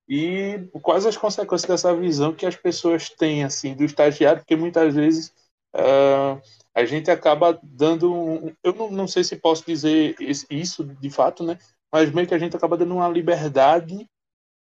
[0.07, 4.41] E quais as consequências dessa visão que as pessoas têm, assim, do estagiário?
[4.41, 5.33] Porque muitas vezes
[5.75, 6.39] uh,
[6.75, 10.15] a gente acaba dando um, eu não, não sei se posso dizer
[10.51, 11.57] isso de fato, né?
[11.91, 14.07] mas meio que a gente acaba dando uma liberdade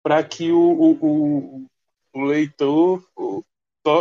[0.03, 1.67] para que o, o,
[2.13, 3.45] o leitor o,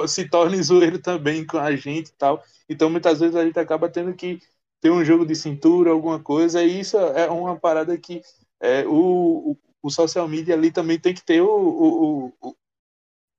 [0.07, 2.41] se torne zoeiro também com a gente e tal.
[2.67, 4.41] Então, muitas vezes a gente acaba tendo que
[4.81, 8.21] ter um jogo de cintura, alguma coisa, e isso é uma parada que
[8.59, 12.33] é, o, o, o social media ali também tem que ter o, o,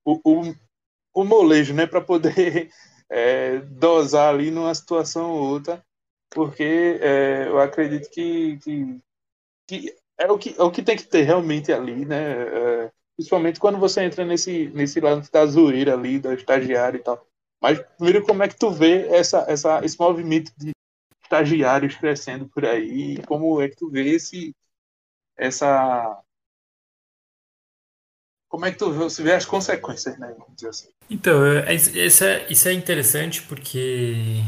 [0.04, 0.54] o, o,
[1.14, 2.70] o molejo, né, para poder
[3.10, 5.84] é, dosar ali numa situação ou outra,
[6.30, 9.00] porque é, eu acredito que, que
[9.68, 12.42] que é o que, é o que tem que ter realmente ali, né?
[12.86, 17.24] É, principalmente quando você entra nesse, nesse lado da zoeira ali, da estagiária e tal.
[17.60, 20.72] Mas primeiro, como é que tu vê essa, essa, esse movimento de
[21.28, 23.22] estagiários crescendo por aí?
[23.26, 24.56] Como é que tu vê esse,
[25.36, 26.20] essa.
[28.48, 30.34] Como é que tu vê, você vê as consequências, né?
[30.38, 30.88] Vamos dizer assim.
[31.10, 34.42] Então, é, isso é, isso é interessante porque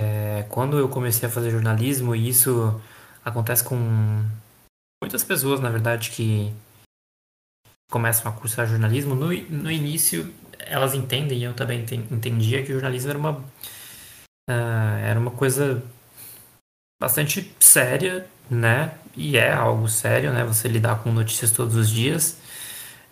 [0.00, 2.80] é, quando eu comecei a fazer jornalismo, e isso
[3.24, 3.76] acontece com
[5.02, 6.52] muitas pessoas, na verdade, que
[7.90, 9.14] começam a cursar jornalismo.
[9.14, 13.44] No, no início, elas entendem, e eu também entendia, que o jornalismo era uma,
[14.50, 15.82] uh, era uma coisa
[17.00, 18.92] bastante séria, né?
[19.16, 20.44] E é algo sério, né?
[20.44, 22.36] Você lidar com notícias todos os dias.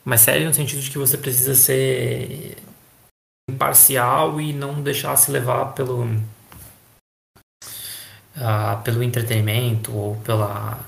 [0.05, 2.57] Mas sério no sentido de que você precisa ser
[3.51, 6.05] imparcial e não deixar se levar pelo
[8.37, 10.79] uh, pelo entretenimento ou pela,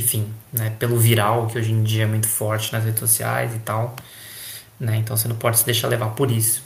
[0.00, 3.58] enfim, né, pelo viral que hoje em dia é muito forte nas redes sociais e
[3.60, 3.94] tal,
[4.80, 4.96] né?
[4.96, 6.65] Então você não pode se deixar levar por isso.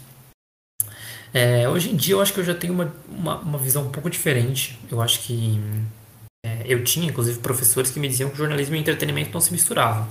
[1.32, 3.90] É, hoje em dia eu acho que eu já tenho uma, uma, uma visão um
[3.90, 4.78] pouco diferente.
[4.90, 5.60] Eu acho que
[6.44, 10.08] é, eu tinha, inclusive, professores que me diziam que jornalismo e entretenimento não se misturavam.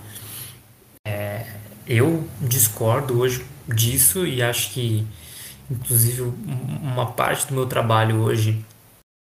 [1.05, 1.45] É,
[1.87, 5.05] eu discordo hoje disso e acho que,
[5.69, 8.63] inclusive, uma parte do meu trabalho hoje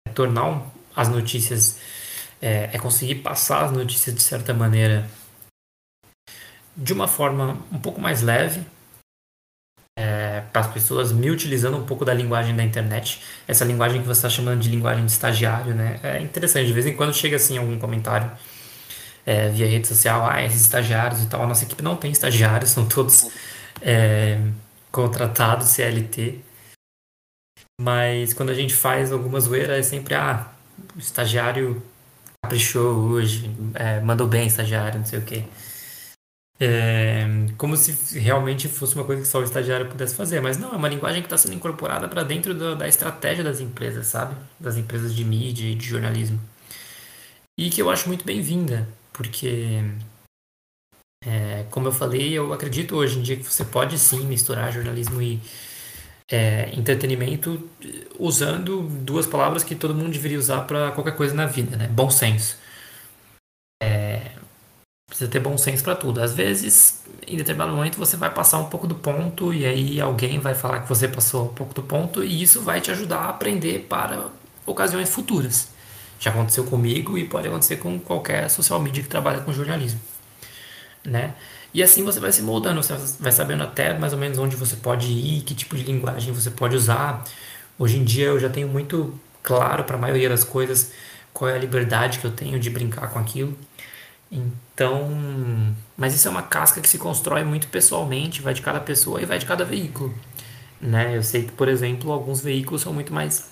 [0.07, 1.79] é tornar as notícias,
[2.41, 5.09] é, é conseguir passar as notícias de certa maneira
[6.75, 8.65] de uma forma um pouco mais leve,
[9.97, 14.07] é, para as pessoas, me utilizando um pouco da linguagem da internet, essa linguagem que
[14.07, 15.99] você está chamando de linguagem de estagiário, né?
[16.03, 18.31] É interessante, de vez em quando chega assim algum comentário
[19.25, 21.43] é, via rede social, ah, esses estagiários e tal.
[21.43, 23.29] A nossa equipe não tem estagiários, são todos
[23.81, 24.39] é,
[24.91, 26.39] contratados CLT.
[27.79, 30.47] Mas quando a gente faz alguma zoeira, é sempre, ah,
[30.95, 31.83] o estagiário
[32.43, 35.43] caprichou hoje, é, mandou bem estagiário, não sei o quê.
[36.59, 37.25] É,
[37.57, 40.75] como se realmente fosse uma coisa que só o estagiário pudesse fazer, mas não, é
[40.75, 44.35] uma linguagem que está sendo incorporada para dentro do, da estratégia das empresas, sabe?
[44.59, 46.39] Das empresas de mídia e de jornalismo.
[47.57, 49.83] E que eu acho muito bem-vinda, porque,
[51.25, 55.21] é, como eu falei, eu acredito hoje em dia que você pode sim misturar jornalismo
[55.21, 55.41] e
[56.31, 57.69] é, entretenimento
[58.17, 61.87] usando duas palavras que todo mundo deveria usar para qualquer coisa na vida, né?
[61.87, 62.57] Bom senso.
[65.23, 66.21] Precisa ter bom senso para tudo.
[66.21, 70.39] Às vezes, em determinado momento, você vai passar um pouco do ponto e aí alguém
[70.39, 73.29] vai falar que você passou um pouco do ponto e isso vai te ajudar a
[73.29, 74.27] aprender para
[74.65, 75.69] ocasiões futuras.
[76.19, 79.99] Já aconteceu comigo e pode acontecer com qualquer social media que trabalha com jornalismo,
[81.05, 81.35] né?
[81.73, 84.75] E assim você vai se moldando, você vai sabendo até mais ou menos onde você
[84.75, 87.23] pode ir, que tipo de linguagem você pode usar.
[87.79, 90.91] Hoje em dia eu já tenho muito claro para a maioria das coisas
[91.33, 93.57] qual é a liberdade que eu tenho de brincar com aquilo.
[94.33, 99.21] Então, mas isso é uma casca que se constrói muito pessoalmente, vai de cada pessoa
[99.21, 100.13] e vai de cada veículo.
[100.81, 101.15] Né?
[101.15, 103.51] Eu sei que, por exemplo, alguns veículos são muito mais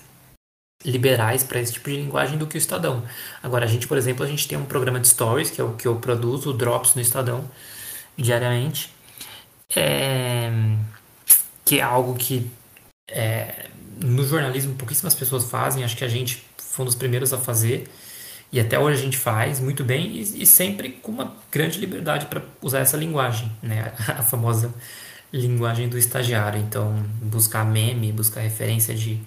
[0.84, 3.04] liberais para esse tipo de linguagem do que o Estadão.
[3.40, 5.74] Agora, a gente, por exemplo, a gente tem um programa de stories, que é o
[5.74, 7.48] que eu produzo, o Drops no Estadão,
[8.18, 8.92] diariamente,
[9.76, 10.50] é,
[11.64, 12.50] que é algo que
[13.08, 13.66] é,
[14.02, 17.88] no jornalismo pouquíssimas pessoas fazem, acho que a gente foi um dos primeiros a fazer.
[18.52, 22.26] E até hoje a gente faz muito bem e, e sempre com uma grande liberdade
[22.26, 23.94] para usar essa linguagem, né?
[24.18, 24.72] A famosa
[25.32, 26.60] linguagem do estagiário.
[26.60, 29.18] Então, buscar meme, buscar referência de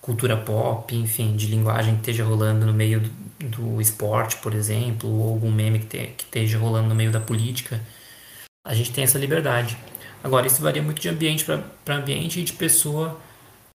[0.00, 5.10] cultura pop, enfim, de linguagem que esteja rolando no meio do, do esporte, por exemplo,
[5.10, 7.80] ou algum meme que, te, que esteja rolando no meio da política.
[8.64, 9.76] A gente tem essa liberdade.
[10.22, 13.20] Agora, isso varia muito de ambiente para ambiente e de pessoa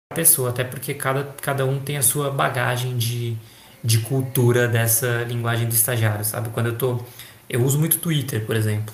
[0.10, 3.38] para pessoa, até porque cada, cada um tem a sua bagagem de
[3.84, 6.50] de cultura dessa linguagem do estagiário, sabe?
[6.50, 7.00] Quando eu tô.
[7.50, 8.94] Eu uso muito Twitter, por exemplo.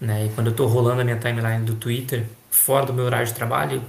[0.00, 0.26] Né?
[0.26, 3.34] E quando eu tô rolando a minha timeline do Twitter, fora do meu horário de
[3.34, 3.82] trabalho,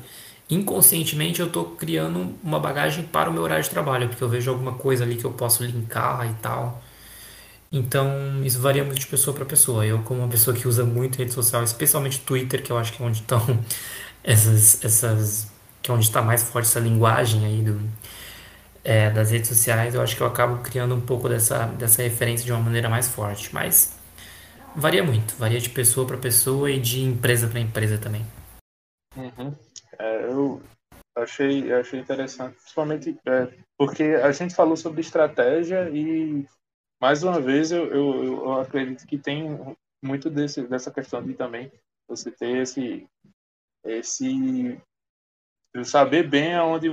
[0.49, 4.51] inconscientemente eu tô criando uma bagagem para o meu horário de trabalho, porque eu vejo
[4.51, 6.81] alguma coisa ali que eu posso linkar e tal.
[7.71, 9.85] Então, isso varia muito de pessoa para pessoa.
[9.85, 13.01] Eu, como uma pessoa que usa muito rede social, especialmente Twitter, que eu acho que
[13.01, 13.41] é onde estão
[14.23, 15.47] essas, essas
[15.81, 17.79] que é onde está mais forte essa linguagem aí do,
[18.83, 22.45] é, das redes sociais, eu acho que eu acabo criando um pouco dessa, dessa referência
[22.45, 23.53] de uma maneira mais forte.
[23.53, 23.99] Mas
[24.75, 28.25] varia muito, varia de pessoa para pessoa e de empresa para empresa também.
[29.15, 29.55] Uhum.
[29.99, 30.61] É, eu
[31.15, 36.47] achei, achei interessante, principalmente é, porque a gente falou sobre estratégia e,
[36.99, 41.71] mais uma vez, eu, eu, eu acredito que tem muito desse, dessa questão de também
[42.07, 43.07] você ter esse,
[43.85, 44.81] esse
[45.83, 46.89] saber bem aonde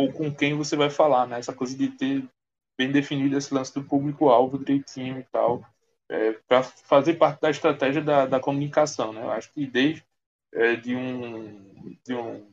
[0.00, 1.38] ou com quem você vai falar, né?
[1.38, 2.26] Essa coisa de ter
[2.78, 5.62] bem definido esse lance do público-alvo direitinho e tal,
[6.08, 9.22] é, para fazer parte da estratégia da, da comunicação, né?
[9.22, 10.04] Eu acho que desde
[10.52, 12.50] é, de um, de um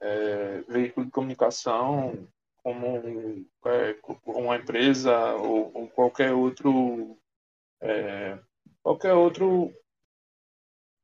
[0.00, 2.28] é, veículo de comunicação,
[2.62, 3.96] como é,
[4.26, 7.18] uma empresa ou, ou qualquer outro
[7.80, 8.38] é,
[8.82, 9.72] qualquer outro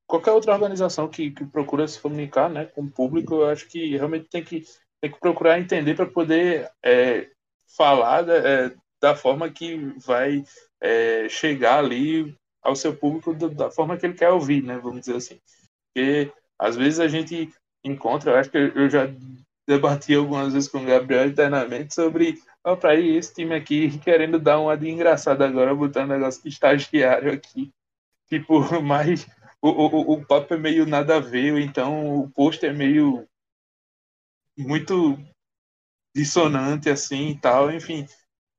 [0.07, 3.97] qualquer outra organização que, que procura se comunicar né, com o público, eu acho que
[3.97, 4.65] realmente tem que
[5.05, 7.29] tem que procurar entender para poder é,
[7.77, 10.43] falar da, é, da, forma que vai
[10.81, 14.79] é, chegar ali ao seu público da forma que ele quer ouvir, né?
[14.79, 15.39] Vamos dizer assim.
[15.93, 17.53] Porque às vezes a gente
[17.85, 19.07] encontra, eu acho que eu já
[19.69, 24.39] debati algumas vezes com o Gabriel internamente sobre ó, para ir esse time aqui querendo
[24.39, 27.71] dar uma de engraçado agora, botando negócio de estagiário aqui.
[28.27, 29.27] Tipo, mas
[29.61, 33.29] o, o, o papo é meio nada a ver, então o post é meio
[34.57, 35.19] muito
[36.15, 38.07] dissonante assim e tal, enfim.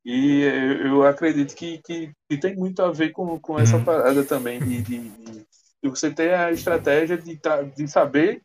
[0.06, 0.42] E
[0.86, 3.84] eu acredito que, que, que tem muito a ver com, com essa uhum.
[3.84, 7.40] parada também, de, de, de, você ter a estratégia de,
[7.76, 8.44] de saber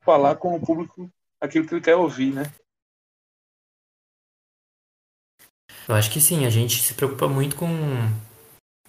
[0.00, 2.44] falar com o público aquilo que ele quer ouvir, né?
[5.86, 7.68] Eu acho que sim, a gente se preocupa muito com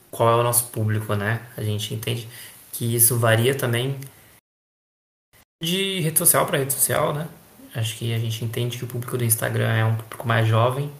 [0.09, 1.51] qual é o nosso público, né?
[1.57, 2.29] A gente entende
[2.71, 3.99] que isso varia também
[5.61, 7.27] de rede social para rede social, né?
[7.75, 10.91] Acho que a gente entende que o público do Instagram é um público mais jovem,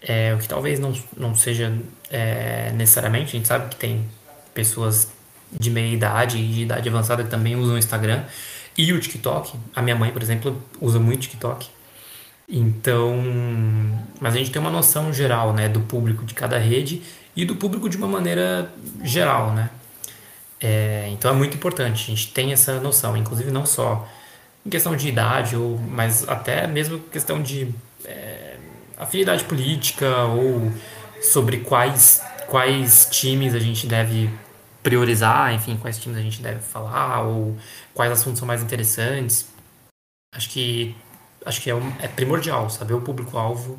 [0.00, 1.72] é, o que talvez não, não seja
[2.10, 3.36] é, necessariamente.
[3.36, 4.08] A gente sabe que tem
[4.54, 5.08] pessoas
[5.52, 8.24] de meia idade e de idade avançada que também usam o Instagram
[8.76, 9.58] e o TikTok.
[9.74, 11.68] A minha mãe, por exemplo, usa muito TikTok.
[12.48, 13.16] Então,
[14.20, 17.02] mas a gente tem uma noção geral, né, do público de cada rede
[17.36, 19.70] e do público de uma maneira geral, né?
[20.60, 24.06] É, então é muito importante, a gente tem essa noção, inclusive não só
[24.64, 27.72] em questão de idade, ou, mas até mesmo questão de
[28.04, 28.56] é,
[28.96, 30.70] afinidade política ou
[31.22, 34.30] sobre quais, quais times a gente deve
[34.82, 37.56] priorizar, enfim, quais times a gente deve falar, ou
[37.94, 39.48] quais assuntos são mais interessantes.
[40.34, 40.94] Acho que
[41.44, 43.78] acho que é, um, é primordial, saber o público-alvo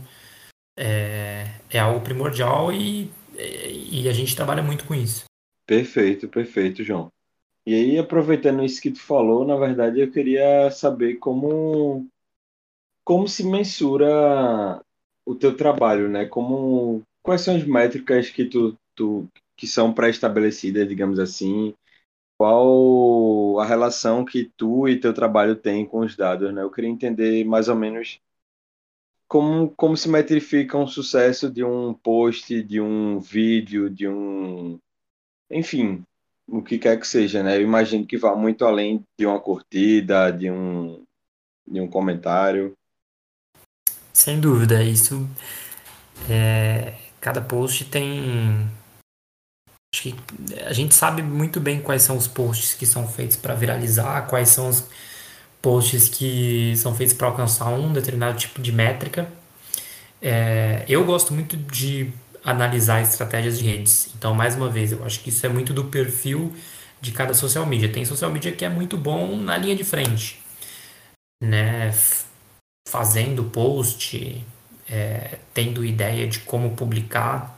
[0.78, 5.26] é, é algo primordial e, e a gente trabalha muito com isso.
[5.68, 7.10] Perfeito, perfeito, João.
[7.66, 12.08] E aí, aproveitando isso que tu falou, na verdade, eu queria saber como,
[13.04, 14.84] como se mensura
[15.26, 16.26] o teu trabalho, né?
[16.26, 21.76] Como, quais são as métricas que tu, tu que são pré-estabelecidas, digamos assim?
[22.38, 26.64] Qual a relação que tu e teu trabalho têm com os dados, né?
[26.64, 28.20] Eu queria entender mais ou menos
[29.28, 34.80] como, como se metrifica um sucesso de um post, de um vídeo, de um...
[35.50, 36.04] Enfim,
[36.52, 37.56] o que quer que seja, né?
[37.56, 41.04] Eu imagino que vá muito além de uma curtida, de um,
[41.66, 42.74] de um comentário.
[44.14, 45.28] Sem dúvida, isso.
[46.30, 48.70] É, cada post tem.
[49.94, 50.16] Acho que
[50.66, 54.50] a gente sabe muito bem quais são os posts que são feitos para viralizar, quais
[54.50, 54.88] são os
[55.62, 59.32] posts que são feitos para alcançar um determinado tipo de métrica.
[60.22, 62.12] É, eu gosto muito de
[62.44, 64.12] analisar estratégias de redes.
[64.16, 66.54] Então, mais uma vez, eu acho que isso é muito do perfil
[67.00, 67.92] de cada social media.
[67.92, 70.42] Tem social media que é muito bom na linha de frente,
[71.42, 71.92] né?
[72.88, 74.46] fazendo post,
[74.90, 77.58] é, tendo ideia de como publicar.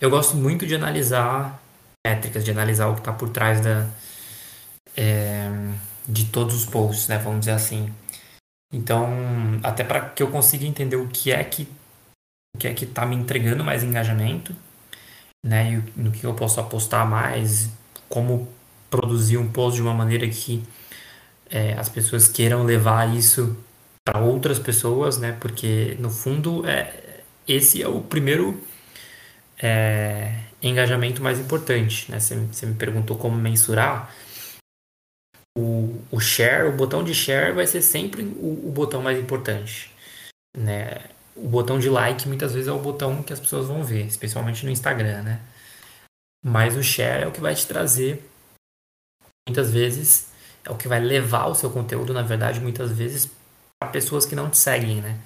[0.00, 1.62] Eu gosto muito de analisar
[2.06, 3.86] métricas, de analisar o que está por trás da,
[4.96, 5.48] é,
[6.08, 7.18] de todos os posts, né?
[7.18, 7.92] Vamos dizer assim.
[8.72, 9.08] Então,
[9.62, 11.66] até para que eu consiga entender o que é que
[12.54, 14.54] o que é que está me entregando mais engajamento,
[15.44, 15.72] né?
[15.96, 17.70] E no que eu posso apostar mais,
[18.08, 18.48] como
[18.90, 20.62] produzir um post de uma maneira que
[21.50, 23.56] é, as pessoas queiram levar isso
[24.04, 25.36] para outras pessoas, né?
[25.40, 28.62] Porque no fundo é esse é o primeiro
[29.60, 32.20] é, engajamento mais importante, né?
[32.20, 34.14] Você, me perguntou como mensurar
[35.56, 39.90] o, o share, o botão de share vai ser sempre o, o botão mais importante,
[40.56, 41.00] né?
[41.38, 44.64] O botão de like muitas vezes é o botão que as pessoas vão ver, especialmente
[44.64, 45.40] no Instagram, né?
[46.44, 48.28] Mas o share é o que vai te trazer
[49.48, 50.28] muitas vezes
[50.64, 53.30] é o que vai levar o seu conteúdo, na verdade, muitas vezes
[53.80, 55.18] para pessoas que não te seguem, né?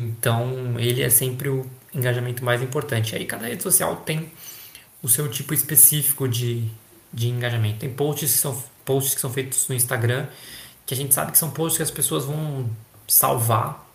[0.00, 3.14] Então, ele é sempre o engajamento mais importante.
[3.14, 4.30] Aí cada rede social tem
[5.02, 6.68] o seu tipo específico de,
[7.12, 7.78] de engajamento.
[7.78, 10.26] Tem posts que são posts que são feitos no Instagram,
[10.84, 12.68] que a gente sabe que são posts que as pessoas vão
[13.08, 13.88] salvar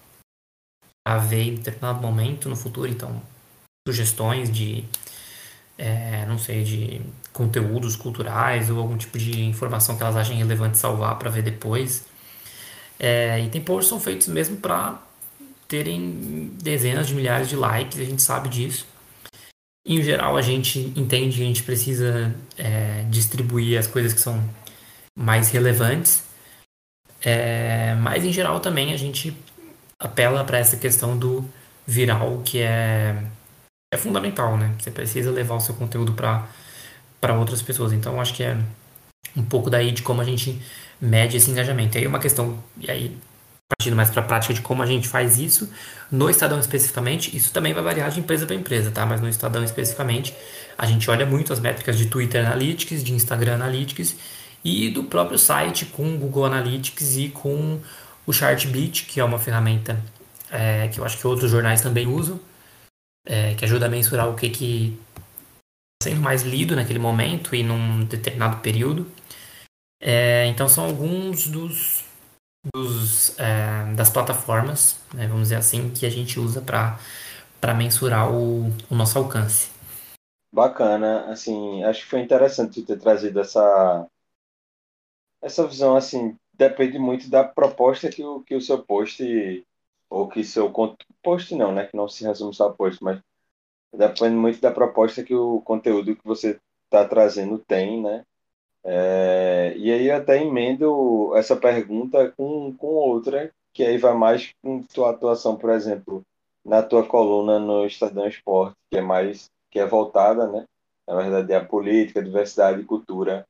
[1.06, 2.89] a ver em determinado momento no futuro.
[2.89, 3.22] Então,
[3.88, 4.84] sugestões de,
[5.78, 7.02] é, não sei, de
[7.34, 12.06] conteúdos culturais ou algum tipo de informação que elas achem relevante salvar para ver depois.
[13.00, 15.02] É, e tem posts são feitos mesmo para
[15.68, 18.86] terem dezenas de milhares de likes, a gente sabe disso.
[19.86, 24.43] Em geral, a gente entende que a gente precisa é, distribuir as coisas que são
[25.16, 26.24] mais relevantes.
[27.22, 29.36] É, mas em geral também a gente
[30.00, 31.43] apela para essa questão do
[31.86, 33.24] viral que é,
[33.93, 34.74] é fundamental, né?
[34.80, 37.91] Você precisa levar o seu conteúdo para outras pessoas.
[37.91, 38.58] Então acho que é
[39.36, 40.62] um pouco daí de como a gente
[41.02, 41.97] mede esse engajamento.
[41.97, 43.18] E aí uma questão, e aí
[43.78, 45.70] partindo mais para a prática de como a gente faz isso,
[46.12, 49.06] no Estadão especificamente, isso também vai variar de empresa para empresa, tá?
[49.06, 50.36] Mas no Estadão especificamente,
[50.78, 54.16] a gente olha muito as métricas de Twitter Analytics, de Instagram Analytics
[54.64, 57.80] e do próprio site com Google Analytics e com
[58.30, 59.99] o Chartbeat, que é uma ferramenta
[60.51, 62.39] é, que eu acho que outros jornais também usam,
[63.25, 64.99] é, que ajuda a mensurar o que que
[65.99, 69.11] está sendo mais lido naquele momento e num determinado período.
[69.99, 72.05] É, então são alguns dos,
[72.71, 78.67] dos é, das plataformas, né, vamos dizer assim, que a gente usa para mensurar o,
[78.91, 79.71] o nosso alcance.
[80.53, 84.07] Bacana, assim, acho que foi interessante ter trazido essa
[85.41, 89.66] essa visão, assim, depende muito da proposta que o, que o seu post,
[90.10, 90.70] ou que seu
[91.24, 91.86] post não, né?
[91.86, 93.22] Que não se resume só a post, mas
[93.95, 98.26] depende muito da proposta que o conteúdo que você está trazendo tem, né?
[98.84, 104.53] É, e aí eu até emendo essa pergunta com, com outra, que aí vai mais
[104.62, 106.24] com tua atuação, por exemplo,
[106.66, 110.66] na tua coluna no Estadão Esporte, que é mais que é voltada, né?
[111.07, 113.47] Na verdade, é a política, diversidade e cultura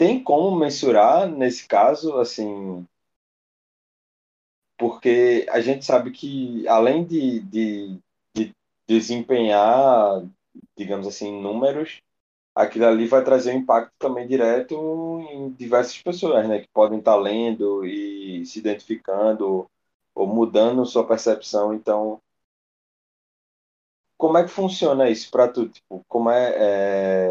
[0.00, 2.86] tem como mensurar nesse caso, assim,
[4.78, 8.00] porque a gente sabe que além de, de,
[8.34, 8.54] de
[8.88, 10.26] desempenhar,
[10.74, 12.00] digamos assim, números,
[12.54, 17.16] aquilo ali vai trazer um impacto também direto em diversas pessoas, né, que podem estar
[17.16, 19.70] lendo e se identificando
[20.14, 21.74] ou mudando sua percepção.
[21.74, 22.22] Então,
[24.20, 25.66] como é que funciona isso para tu?
[25.66, 26.52] Tipo, como é,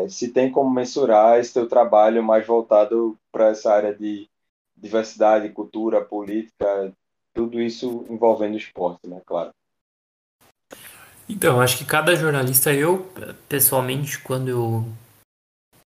[0.03, 4.27] é, se tem como mensurar esse teu trabalho mais voltado para essa área de
[4.75, 6.91] diversidade, cultura, política,
[7.31, 9.21] tudo isso envolvendo esporte, né?
[9.23, 9.51] Claro.
[11.29, 13.07] Então, acho que cada jornalista, eu
[13.47, 14.85] pessoalmente, quando eu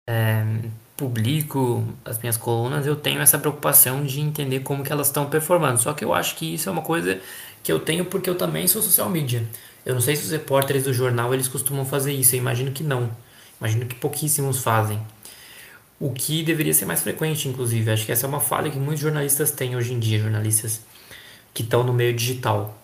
[0.06, 0.44] é,
[0.98, 5.80] publico as minhas colunas, eu tenho essa preocupação de entender como que elas estão performando.
[5.80, 7.18] Só que eu acho que isso é uma coisa
[7.62, 9.46] que eu tenho porque eu também sou social media.
[9.84, 12.82] Eu não sei se os repórteres do jornal eles costumam fazer isso, eu imagino que
[12.82, 13.10] não.
[13.60, 15.00] Imagino que pouquíssimos fazem.
[15.98, 17.90] O que deveria ser mais frequente, inclusive.
[17.90, 20.80] Acho que essa é uma falha que muitos jornalistas têm hoje em dia, jornalistas
[21.52, 22.78] que estão no meio digital.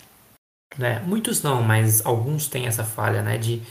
[0.77, 1.03] Né?
[1.07, 3.39] Muitos não, mas alguns têm essa falha né?
[3.39, 3.63] de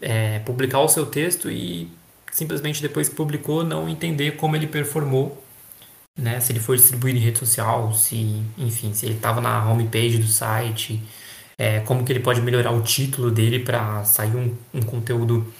[0.00, 1.90] é, publicar o seu texto e
[2.30, 5.42] simplesmente depois que publicou não entender como ele performou,
[6.16, 6.38] né?
[6.40, 10.26] se ele foi distribuído em rede social, se, enfim, se ele estava na homepage do
[10.26, 11.02] site,
[11.58, 15.52] é, como que ele pode melhorar o título dele para sair um, um conteúdo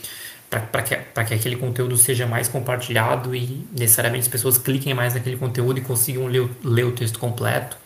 [0.48, 5.36] para que, que aquele conteúdo seja mais compartilhado e necessariamente as pessoas cliquem mais naquele
[5.36, 7.76] conteúdo e consigam ler, ler o texto completo.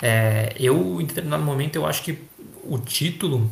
[0.00, 2.18] É, eu, em determinado momento, eu acho que
[2.62, 3.50] o título,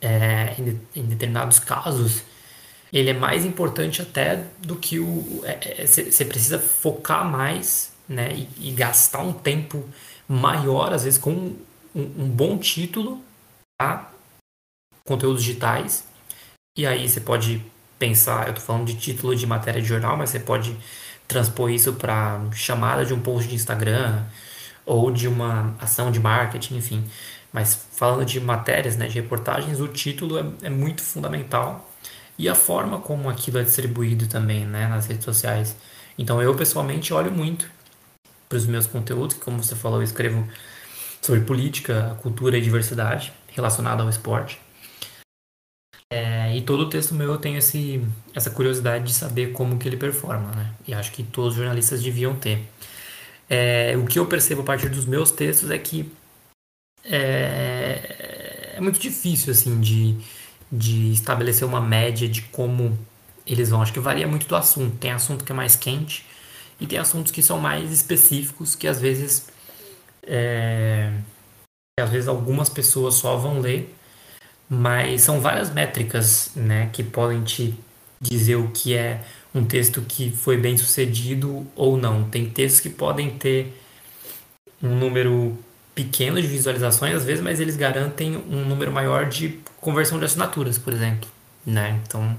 [0.00, 2.24] é, em, em, determinados casos,
[2.92, 5.42] ele é mais importante até do que o...
[5.84, 9.84] Você é, é, precisa focar mais né, e, e gastar um tempo
[10.28, 11.54] maior, às vezes com
[11.96, 13.24] um, um bom título,
[13.80, 14.12] tá?
[15.06, 16.04] conteúdos digitais,
[16.76, 17.64] e aí você pode
[17.98, 20.76] pensar, eu estou falando de título de matéria de jornal, mas você pode
[21.26, 24.24] transpor isso para chamada de um post de Instagram
[24.84, 27.04] ou de uma ação de marketing, enfim.
[27.52, 31.90] Mas falando de matérias, né, de reportagens, o título é, é muito fundamental
[32.38, 35.76] e a forma como aquilo é distribuído também, né, nas redes sociais.
[36.18, 37.70] Então eu pessoalmente olho muito
[38.48, 40.46] para os meus conteúdos, que como você falou, eu escrevo
[41.26, 44.60] sobre política, cultura e diversidade relacionada ao esporte.
[46.12, 48.00] É, e todo o texto meu eu tenho esse,
[48.32, 50.72] essa curiosidade de saber como que ele performa, né?
[50.86, 52.64] E acho que todos os jornalistas deviam ter.
[53.50, 56.12] É, o que eu percebo a partir dos meus textos é que
[57.04, 60.16] é, é muito difícil, assim, de,
[60.70, 62.96] de estabelecer uma média de como
[63.44, 63.82] eles vão.
[63.82, 64.96] Acho que varia muito do assunto.
[64.98, 66.24] Tem assunto que é mais quente
[66.80, 69.48] e tem assuntos que são mais específicos que às vezes
[70.26, 71.12] é,
[72.00, 73.96] às vezes algumas pessoas só vão ler
[74.68, 77.74] mas são várias métricas né, que podem te
[78.20, 79.22] dizer o que é
[79.54, 82.24] um texto que foi bem sucedido ou não.
[82.24, 83.80] Tem textos que podem ter
[84.82, 85.56] um número
[85.94, 90.76] pequeno de visualizações, às vezes, mas eles garantem um número maior de conversão de assinaturas,
[90.76, 91.28] por exemplo.
[91.64, 92.00] Né?
[92.04, 92.36] Então,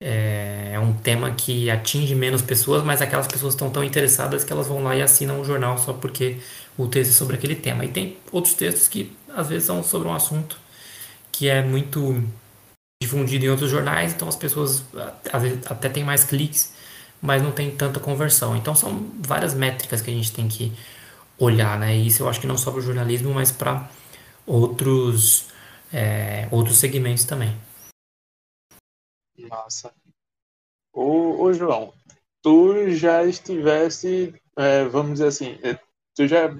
[0.00, 4.52] é, é um tema que atinge menos pessoas, mas aquelas pessoas estão tão interessadas que
[4.52, 6.38] elas vão lá e assinam o jornal só porque
[6.76, 7.84] o texto é sobre aquele tema.
[7.84, 10.58] E tem outros textos que, às vezes, são sobre um assunto
[11.32, 12.22] que é muito
[13.02, 14.84] difundido em outros jornais, então as pessoas
[15.32, 16.72] às vezes até tem mais cliques,
[17.20, 18.56] mas não tem tanta conversão.
[18.56, 20.72] Então são várias métricas que a gente tem que
[21.38, 21.96] olhar, né?
[21.96, 23.88] E isso eu acho que não só para o jornalismo, mas para
[24.46, 25.46] outros
[25.92, 27.54] é, outros segmentos também.
[29.38, 29.92] Massa.
[30.92, 31.92] Ô, ô João,
[32.42, 35.78] tu já estivesse, é, vamos dizer assim, é,
[36.14, 36.54] tu já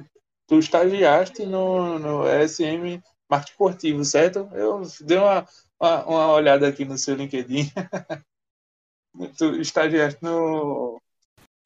[0.46, 3.00] tu estagiaste no, no SM
[3.30, 4.48] marketing esportivo, certo?
[4.52, 5.46] Eu dei uma,
[5.80, 7.70] uma, uma olhada aqui no seu LinkedIn.
[9.38, 11.00] tu estagiaste no.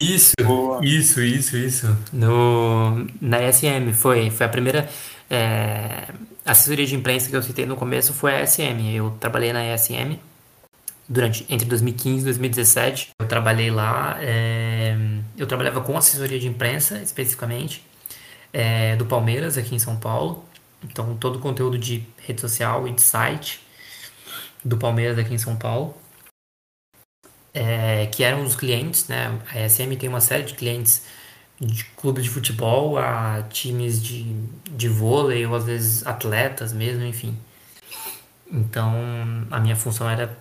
[0.01, 0.79] Isso, Boa.
[0.81, 1.87] isso, isso, isso.
[2.13, 4.89] No, na SM foi, foi a primeira
[5.29, 6.07] é,
[6.45, 8.95] assessoria de imprensa que eu citei no começo foi a SM.
[8.95, 10.17] Eu trabalhei na SM
[11.09, 13.09] durante entre 2015 e 2017.
[13.19, 14.95] Eu trabalhei lá, é,
[15.35, 17.83] eu trabalhava com assessoria de imprensa especificamente
[18.53, 20.45] é, do Palmeiras aqui em São Paulo.
[20.83, 23.59] Então, todo o conteúdo de rede social e de site
[24.63, 25.95] do Palmeiras aqui em São Paulo,
[27.53, 29.39] é, que eram os clientes, né?
[29.51, 31.05] A ESM tem uma série de clientes
[31.59, 34.23] de clubes de futebol a times de,
[34.69, 37.37] de vôlei ou às vezes atletas mesmo, enfim.
[38.51, 38.93] Então,
[39.51, 40.37] a minha função era,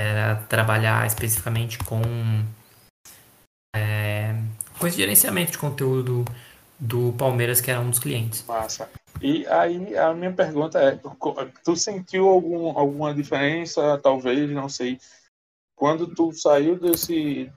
[0.00, 2.00] era trabalhar especificamente com,
[3.76, 4.34] é,
[4.78, 6.24] com esse gerenciamento de conteúdo
[6.78, 8.44] do Palmeiras, que era um dos clientes.
[8.46, 8.90] Massa.
[9.20, 10.98] E aí a minha pergunta é,
[11.62, 14.98] tu sentiu algum, alguma diferença, talvez, não sei,
[15.76, 17.52] quando tu saiu desse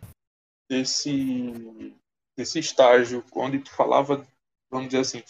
[0.69, 1.93] desse
[2.37, 4.25] desse estágio onde tu falava,
[4.69, 5.23] vamos dizer assim,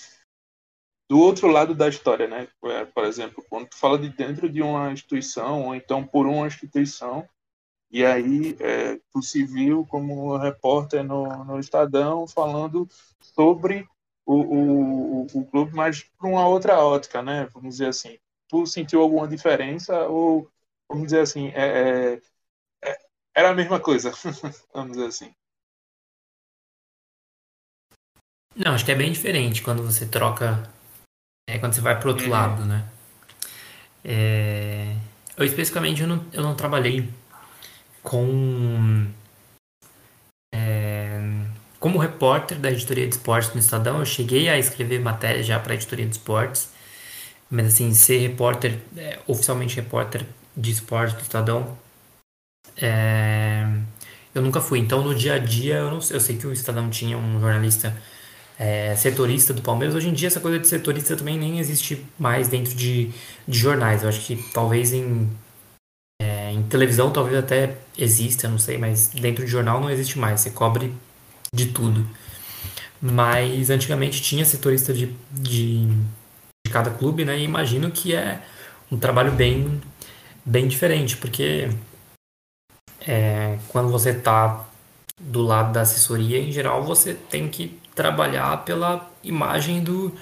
[1.13, 2.47] do outro lado da história, né?
[2.63, 6.47] É, por exemplo, quando tu fala de dentro de uma instituição ou então por uma
[6.47, 7.29] instituição
[7.91, 12.89] e aí é, tu se viu como repórter no, no Estadão falando
[13.21, 13.87] sobre
[14.25, 17.47] o, o, o clube, mas uma outra ótica, né?
[17.53, 18.17] Vamos dizer assim.
[18.47, 20.49] Tu sentiu alguma diferença ou,
[20.89, 22.21] vamos dizer assim, é, é,
[22.83, 22.97] é
[23.35, 24.11] era a mesma coisa,
[24.73, 25.35] vamos dizer assim.
[28.55, 30.67] Não, acho que é bem diferente quando você troca,
[31.47, 32.31] é, quando você vai para outro uhum.
[32.31, 32.85] lado, né?
[34.03, 34.95] É,
[35.37, 37.09] eu especificamente eu não, eu não trabalhei
[38.01, 39.07] com
[41.83, 45.73] como repórter da editoria de esportes no Estadão, eu cheguei a escrever matérias já para
[45.73, 46.69] a editoria de esportes,
[47.51, 50.25] mas assim, ser repórter, é, oficialmente repórter
[50.55, 51.77] de esportes do Estadão,
[52.77, 53.67] é,
[54.33, 54.79] eu nunca fui.
[54.79, 57.93] Então, no dia a dia, eu, não, eu sei que o Estadão tinha um jornalista
[58.57, 59.95] é, setorista do Palmeiras.
[59.95, 63.11] Hoje em dia, essa coisa de setorista também nem existe mais dentro de,
[63.47, 64.03] de jornais.
[64.03, 65.29] Eu acho que talvez em,
[66.21, 70.41] é, em televisão, talvez até exista, não sei, mas dentro de jornal não existe mais.
[70.41, 70.93] Você cobre
[71.53, 72.07] de tudo.
[73.01, 75.87] Mas antigamente tinha setorista de, de,
[76.65, 77.37] de cada clube, né?
[77.37, 78.41] E imagino que é
[78.91, 79.81] um trabalho bem,
[80.45, 81.69] bem diferente, porque
[83.05, 84.65] é, quando você está
[85.19, 90.13] do lado da assessoria, em geral, você tem que trabalhar pela imagem do,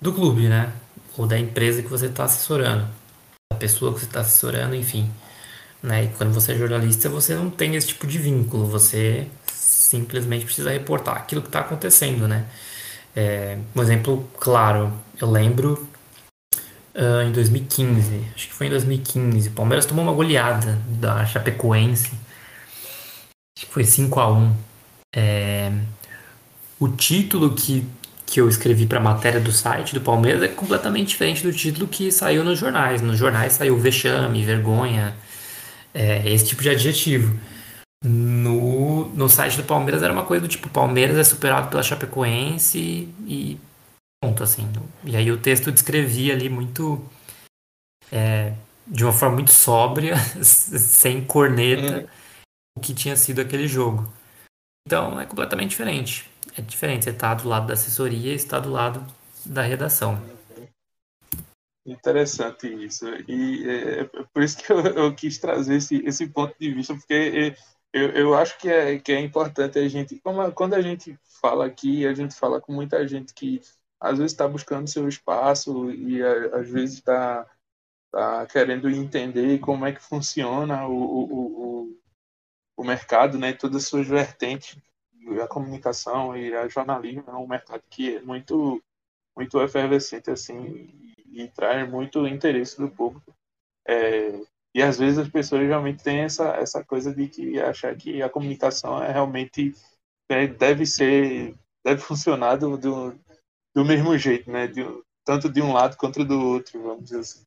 [0.00, 0.72] do clube, né?
[1.16, 2.88] Ou da empresa que você está assessorando,
[3.52, 5.10] da pessoa que você está assessorando, enfim.
[5.82, 6.04] Né?
[6.04, 10.70] E quando você é jornalista, você não tem esse tipo de vínculo, você simplesmente precisa
[10.70, 12.46] reportar aquilo que está acontecendo, né?
[13.14, 15.88] É, um exemplo claro, eu lembro
[16.94, 22.10] uh, em 2015, acho que foi em 2015, o Palmeiras tomou uma goleada da Chapecoense,
[23.56, 24.56] acho que foi 5 a 1
[25.14, 25.72] é,
[26.84, 27.82] O título que,
[28.26, 31.88] que eu escrevi para a matéria do site do Palmeiras é completamente diferente do título
[31.88, 33.00] que saiu nos jornais.
[33.00, 35.16] Nos jornais saiu vexame, vergonha,
[35.94, 37.40] é, esse tipo de adjetivo.
[38.04, 43.08] No, no site do Palmeiras era uma coisa do tipo: Palmeiras é superado pela Chapecoense
[43.26, 43.58] e,
[44.22, 44.70] ponto, assim.
[45.04, 47.02] E aí o texto descrevia ali muito.
[48.12, 48.52] É,
[48.86, 52.06] de uma forma muito sóbria, sem corneta, uhum.
[52.76, 54.06] o que tinha sido aquele jogo.
[54.86, 56.33] Então é completamente diferente.
[56.56, 57.04] É diferente.
[57.04, 59.04] Você está do lado da assessoria e está do lado
[59.44, 60.18] da redação.
[61.86, 63.06] Interessante isso.
[63.28, 66.94] E é, é por isso que eu, eu, quis trazer esse, esse ponto de vista,
[66.94, 67.56] porque é,
[67.92, 71.66] eu, eu acho que é, que é importante a gente, como, quando a gente fala
[71.66, 73.60] aqui, a gente fala com muita gente que
[74.00, 77.46] às vezes está buscando seu espaço e às vezes está
[78.10, 82.00] tá querendo entender como é que funciona o, o, o,
[82.78, 84.78] o mercado, né, todas as suas vertentes,
[85.42, 88.82] a comunicação e a jornalismo é um mercado que é muito
[89.36, 93.34] muito efervescente assim e, e traz muito interesse do público.
[93.86, 94.40] É,
[94.74, 98.28] e às vezes as pessoas realmente têm essa, essa coisa de que achar que a
[98.28, 99.74] comunicação é realmente
[100.28, 101.54] é, deve ser,
[101.84, 103.18] deve funcionar do, do,
[103.74, 104.66] do mesmo jeito, né?
[104.66, 104.84] De,
[105.24, 107.44] tanto de um lado quanto do outro, vamos dizer assim.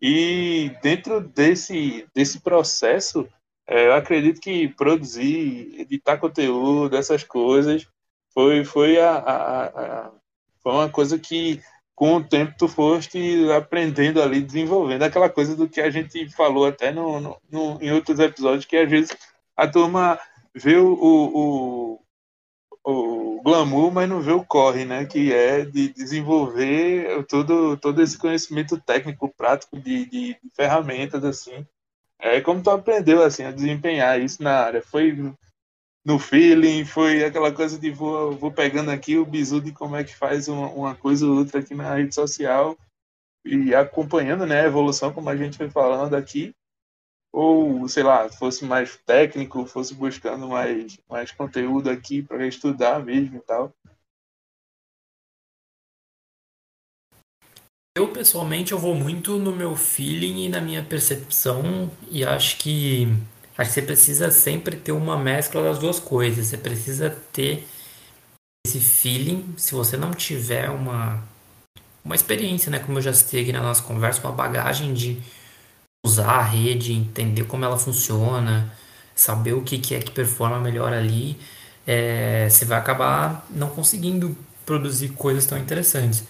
[0.00, 3.28] E dentro desse, desse processo,
[3.68, 7.86] é, eu acredito que produzir, editar conteúdo, essas coisas,
[8.32, 10.10] foi, foi, a, a, a,
[10.62, 11.60] foi uma coisa que
[11.94, 16.66] com o tempo tu foste aprendendo ali, desenvolvendo aquela coisa do que a gente falou
[16.66, 19.16] até no, no, no em outros episódios, que às vezes
[19.56, 20.18] a turma
[20.54, 22.00] vê o, o,
[22.84, 25.04] o, glamour, mas não vê o corre, né?
[25.04, 31.66] Que é de desenvolver todo, todo esse conhecimento técnico, prático de, de, de ferramentas, assim.
[32.20, 34.82] É como tu aprendeu, assim, a desempenhar isso na área.
[34.82, 35.12] Foi
[36.04, 40.02] no feeling, foi aquela coisa de vou, vou pegando aqui o bizu de como é
[40.02, 42.76] que faz uma, uma coisa ou outra aqui na rede social
[43.44, 46.54] e acompanhando né, a evolução, como a gente foi falando aqui,
[47.32, 53.36] ou, sei lá, fosse mais técnico, fosse buscando mais, mais conteúdo aqui para estudar mesmo
[53.36, 53.72] e tal.
[57.98, 63.08] Eu, pessoalmente, eu vou muito no meu feeling e na minha percepção e acho que
[63.58, 66.46] Acho que você precisa sempre ter uma mescla das duas coisas.
[66.46, 67.66] Você precisa ter
[68.64, 69.52] esse feeling.
[69.56, 71.20] Se você não tiver uma,
[72.04, 72.78] uma experiência, né?
[72.78, 75.20] Como eu já citei aqui na nossa conversa, uma bagagem de
[76.06, 78.72] usar a rede, entender como ela funciona,
[79.14, 81.36] saber o que, que é que performa melhor ali,
[81.84, 86.24] é, você vai acabar não conseguindo produzir coisas tão interessantes.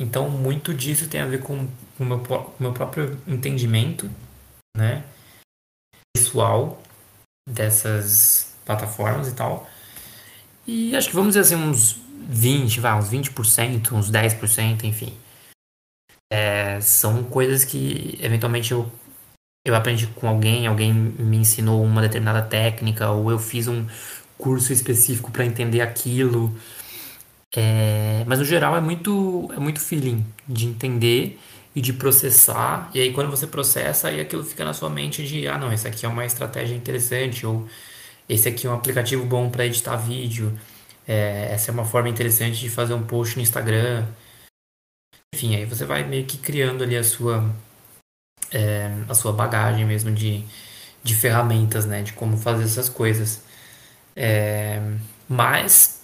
[0.00, 2.22] Então, muito disso tem a ver com o meu,
[2.58, 4.10] meu próprio entendimento,
[4.74, 5.04] né?
[6.16, 6.82] pessoal
[7.48, 9.68] dessas plataformas e tal.
[10.66, 15.14] E acho que vamos dizer assim, uns 20, vai, uns 20%, uns 10%, enfim.
[16.32, 18.90] É, são coisas que eventualmente eu,
[19.66, 23.86] eu aprendi com alguém, alguém me ensinou uma determinada técnica, ou eu fiz um
[24.38, 26.56] curso específico para entender aquilo.
[27.56, 31.38] É, mas no geral é muito, é muito feeling de entender
[31.74, 32.90] e de processar.
[32.94, 35.86] E aí quando você processa, aí aquilo fica na sua mente de, ah, não, esse
[35.88, 37.68] aqui é uma estratégia interessante ou
[38.28, 40.58] esse aqui é um aplicativo bom para editar vídeo.
[41.06, 44.06] É, essa é uma forma interessante de fazer um post no Instagram.
[45.34, 47.44] Enfim, aí você vai meio que criando ali a sua
[48.52, 50.44] é, a sua bagagem mesmo de,
[51.02, 53.42] de ferramentas, né, de como fazer essas coisas.
[54.16, 54.80] É,
[55.28, 55.99] mas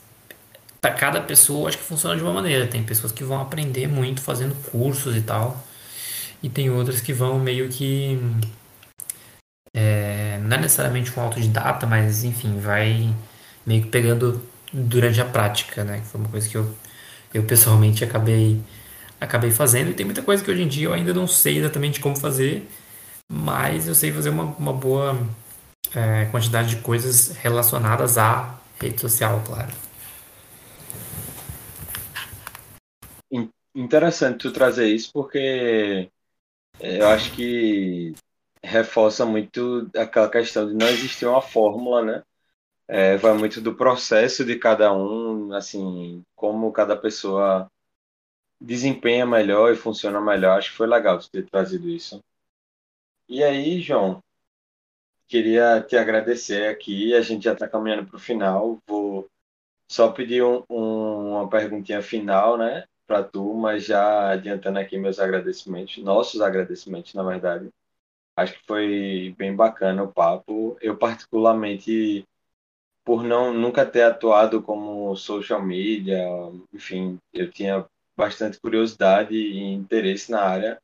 [0.80, 2.66] para cada pessoa acho que funciona de uma maneira.
[2.66, 5.62] Tem pessoas que vão aprender muito fazendo cursos e tal,
[6.42, 8.18] e tem outras que vão meio que
[9.74, 13.14] é, não é necessariamente um autodidata, mas enfim, vai
[13.66, 16.02] meio que pegando durante a prática, né?
[16.06, 16.74] Foi uma coisa que eu,
[17.34, 18.60] eu pessoalmente acabei
[19.20, 22.00] acabei fazendo e tem muita coisa que hoje em dia eu ainda não sei exatamente
[22.00, 22.68] como fazer,
[23.28, 25.18] mas eu sei fazer uma, uma boa
[25.94, 29.70] é, quantidade de coisas relacionadas à rede social, claro.
[33.76, 36.10] Interessante tu trazer isso, porque
[36.80, 38.14] é, eu acho que
[38.62, 42.22] reforça muito aquela questão de não existir uma fórmula, né?
[42.88, 47.68] É, vai muito do processo de cada um, assim, como cada pessoa
[48.60, 50.58] desempenha melhor e funciona melhor.
[50.58, 52.20] Acho que foi legal tu ter trazido isso.
[53.28, 54.20] E aí, João,
[55.28, 57.14] queria te agradecer aqui.
[57.14, 58.78] A gente já está caminhando para o final.
[58.88, 59.28] Vou
[59.90, 65.18] só pedir um, um, uma perguntinha final, né, para tu, mas já adiantando aqui meus
[65.18, 67.70] agradecimentos, nossos agradecimentos, na verdade.
[68.36, 70.76] Acho que foi bem bacana o papo.
[70.80, 72.24] Eu particularmente
[73.04, 76.18] por não nunca ter atuado como social media,
[76.72, 77.86] enfim, eu tinha
[78.16, 80.82] bastante curiosidade e interesse na área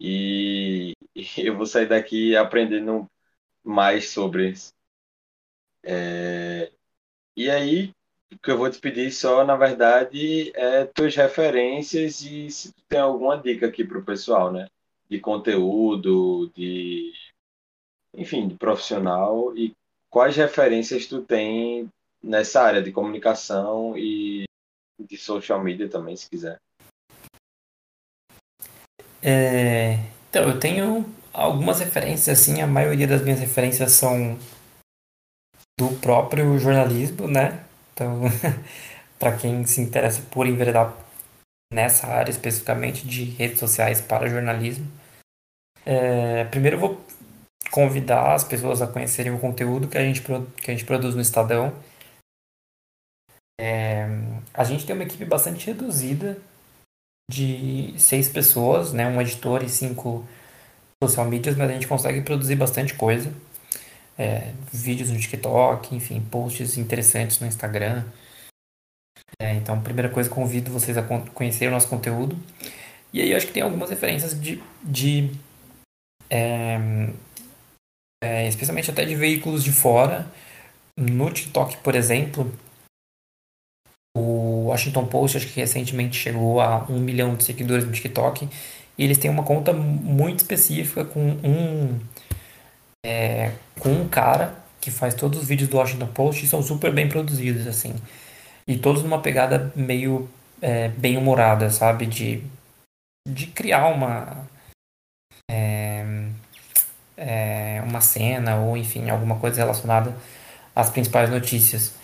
[0.00, 0.94] e,
[1.38, 3.06] eu vou sair daqui aprendendo
[3.64, 4.72] mais sobre isso.
[5.82, 6.70] É,
[7.36, 7.94] e aí,
[8.32, 12.82] o que eu vou te pedir só, na verdade, é tuas referências e se tu
[12.88, 14.68] tem alguma dica aqui para o pessoal, né?
[15.08, 17.12] De conteúdo, de
[18.14, 19.74] enfim, de profissional e
[20.10, 21.88] quais referências tu tem
[22.22, 24.44] nessa área de comunicação e
[24.98, 26.58] de social media também, se quiser.
[29.22, 29.94] É,
[30.28, 34.38] então, eu tenho algumas referências, assim, a maioria das minhas referências são
[35.78, 37.67] do próprio jornalismo, né?
[37.98, 38.20] Então,
[39.18, 40.96] para quem se interessa por enveredar
[41.72, 44.86] nessa área especificamente de redes sociais para jornalismo,
[45.84, 47.04] é, primeiro eu vou
[47.72, 51.20] convidar as pessoas a conhecerem o conteúdo que a gente, que a gente produz no
[51.20, 51.74] Estadão.
[53.60, 54.06] É,
[54.54, 56.38] a gente tem uma equipe bastante reduzida
[57.28, 60.24] de seis pessoas, né, um editor e cinco
[61.02, 63.34] social medias, mas a gente consegue produzir bastante coisa.
[64.18, 68.04] É, vídeos no TikTok, enfim, posts interessantes no Instagram.
[69.40, 72.36] É, então, primeira coisa, convido vocês a conhecer o nosso conteúdo.
[73.12, 75.30] E aí eu acho que tem algumas referências de, de
[76.28, 76.78] é,
[78.22, 80.26] é, especialmente até de veículos de fora.
[80.96, 82.52] No TikTok, por exemplo,
[84.16, 88.48] o Washington Post acho que recentemente chegou a um milhão de seguidores no TikTok
[88.96, 92.00] e eles têm uma conta muito específica com um
[93.04, 96.92] é, com um cara que faz todos os vídeos do Washington Post e são super
[96.92, 97.94] bem produzidos assim
[98.66, 100.28] e todos numa pegada meio
[100.60, 102.44] é, bem humorada, sabe, de
[103.26, 104.46] de criar uma
[105.50, 106.04] é,
[107.16, 110.14] é, uma cena ou enfim alguma coisa relacionada
[110.74, 111.94] às principais notícias.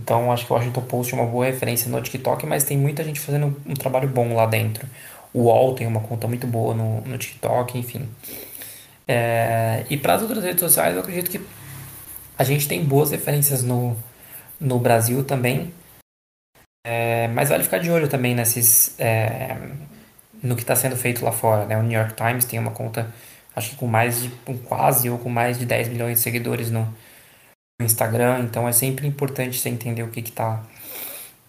[0.00, 3.02] Então acho que o Washington Post é uma boa referência no TikTok, mas tem muita
[3.04, 4.88] gente fazendo um trabalho bom lá dentro.
[5.32, 8.08] O UOL tem uma conta muito boa no, no TikTok, enfim.
[9.08, 11.40] É, e para as outras redes sociais, eu acredito que
[12.36, 13.96] a gente tem boas referências no,
[14.60, 15.72] no Brasil também.
[16.86, 19.56] É, mas vale ficar de olho também nesses, é,
[20.42, 21.64] no que está sendo feito lá fora.
[21.64, 21.76] Né?
[21.76, 23.12] O New York Times tem uma conta
[23.56, 26.70] acho que com mais de com quase ou com mais de 10 milhões de seguidores
[26.70, 26.82] no,
[27.80, 30.62] no Instagram, então é sempre importante você entender o que que tá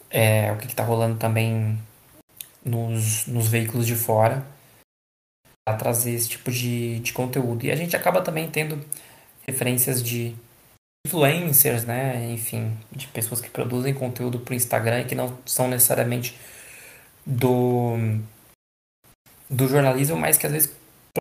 [0.10, 1.78] é, o que que tá rolando também
[2.66, 4.43] nos, nos veículos de fora
[5.74, 7.65] trazer esse tipo de, de conteúdo.
[7.65, 8.84] E a gente acaba também tendo
[9.45, 10.36] referências de
[11.05, 12.32] influencers, né?
[12.32, 16.38] Enfim, de pessoas que produzem conteúdo para o Instagram e que não são necessariamente
[17.26, 17.97] do,
[19.49, 20.72] do jornalismo, mas que às vezes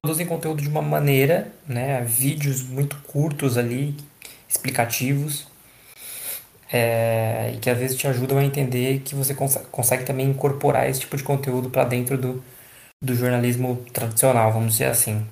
[0.03, 2.03] produzem conteúdo de uma maneira, né?
[2.03, 3.97] Vídeos muito curtos ali,
[4.49, 5.47] explicativos,
[6.73, 10.89] é, e que às vezes te ajudam a entender que você cons consegue também incorporar
[10.89, 12.43] esse tipo de conteúdo para dentro do,
[13.03, 15.27] do jornalismo tradicional, vamos dizer assim.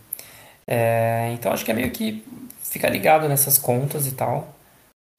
[0.66, 2.24] É, então acho que é meio que
[2.62, 4.56] ficar ligado nessas contas e tal,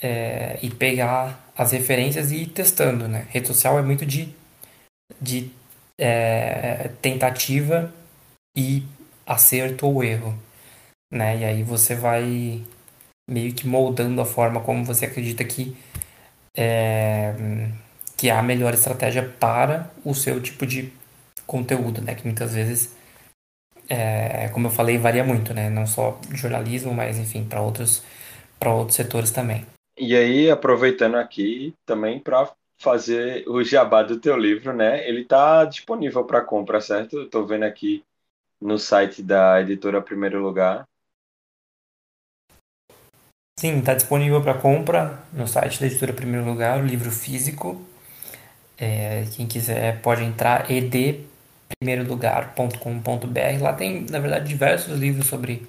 [0.01, 3.27] é, e pegar as referências e ir testando, né?
[3.29, 4.33] Rede social é muito de,
[5.19, 5.51] de
[5.99, 7.93] é, tentativa
[8.55, 8.83] e
[9.25, 10.37] acerto ou erro,
[11.11, 11.37] né?
[11.37, 12.63] E aí você vai
[13.29, 15.75] meio que moldando a forma como você acredita que
[16.55, 17.33] é,
[18.15, 20.91] que é a melhor estratégia para o seu tipo de
[21.47, 22.13] conteúdo, né?
[22.13, 22.95] Que muitas vezes,
[23.89, 25.69] é, como eu falei, varia muito, né?
[25.69, 28.03] Não só jornalismo, mas enfim, para outros
[28.63, 29.65] outros setores também.
[29.97, 35.07] E aí, aproveitando aqui também para fazer o jabá do teu livro, né?
[35.07, 37.23] Ele está disponível para compra, certo?
[37.23, 38.03] Estou vendo aqui
[38.61, 40.85] no site da editora Primeiro Lugar.
[43.59, 47.83] Sim, está disponível para compra no site da editora Primeiro Lugar, o livro físico.
[48.77, 50.69] É, quem quiser pode entrar
[51.71, 53.61] edprimeirolugar.com.br.
[53.61, 55.67] Lá tem, na verdade, diversos livros sobre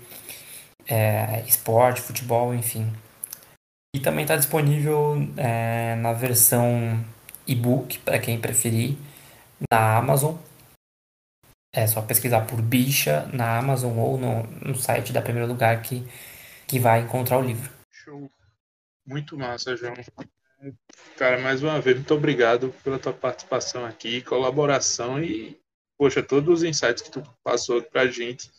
[0.87, 2.93] é, esporte, futebol, enfim.
[3.95, 7.05] E também está disponível é, na versão
[7.47, 8.97] e-book, para quem preferir,
[9.71, 10.37] na Amazon.
[11.73, 16.07] É só pesquisar por bicha na Amazon ou no, no site da Primeiro Lugar que,
[16.67, 17.71] que vai encontrar o livro.
[17.91, 18.31] Show.
[19.07, 19.95] Muito massa, João.
[21.17, 25.58] Cara, mais uma vez, muito obrigado pela tua participação aqui, colaboração e,
[25.99, 28.51] poxa, todos os insights que tu passou pra gente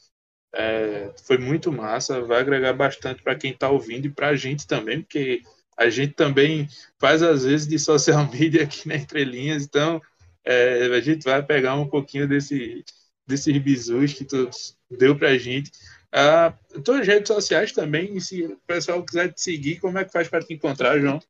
[0.53, 4.65] É, foi muito massa, vai agregar bastante para quem está ouvindo e para a gente
[4.65, 5.43] também, porque
[5.77, 6.67] a gente também
[6.99, 10.01] faz às vezes de social media aqui na Entrelinhas, então
[10.43, 12.83] é, a gente vai pegar um pouquinho desse,
[13.27, 14.49] desses bisus que tu
[14.89, 15.71] deu para a gente.
[16.11, 16.51] Ah,
[16.83, 20.43] tuas redes sociais também, se o pessoal quiser te seguir, como é que faz para
[20.43, 21.21] te encontrar, João?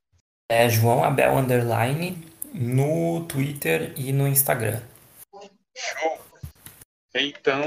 [0.49, 2.17] É João Abel Underline
[2.53, 4.81] no Twitter e no Instagram.
[5.79, 6.19] Show!
[7.15, 7.63] Então,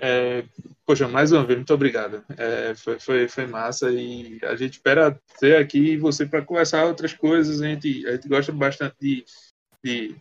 [0.00, 0.44] é,
[0.86, 2.24] poxa, mais uma vez, muito obrigado.
[2.36, 7.12] É, foi, foi, foi massa e a gente espera ter aqui você para conversar outras
[7.12, 7.60] coisas.
[7.60, 9.24] A gente, a gente gosta bastante de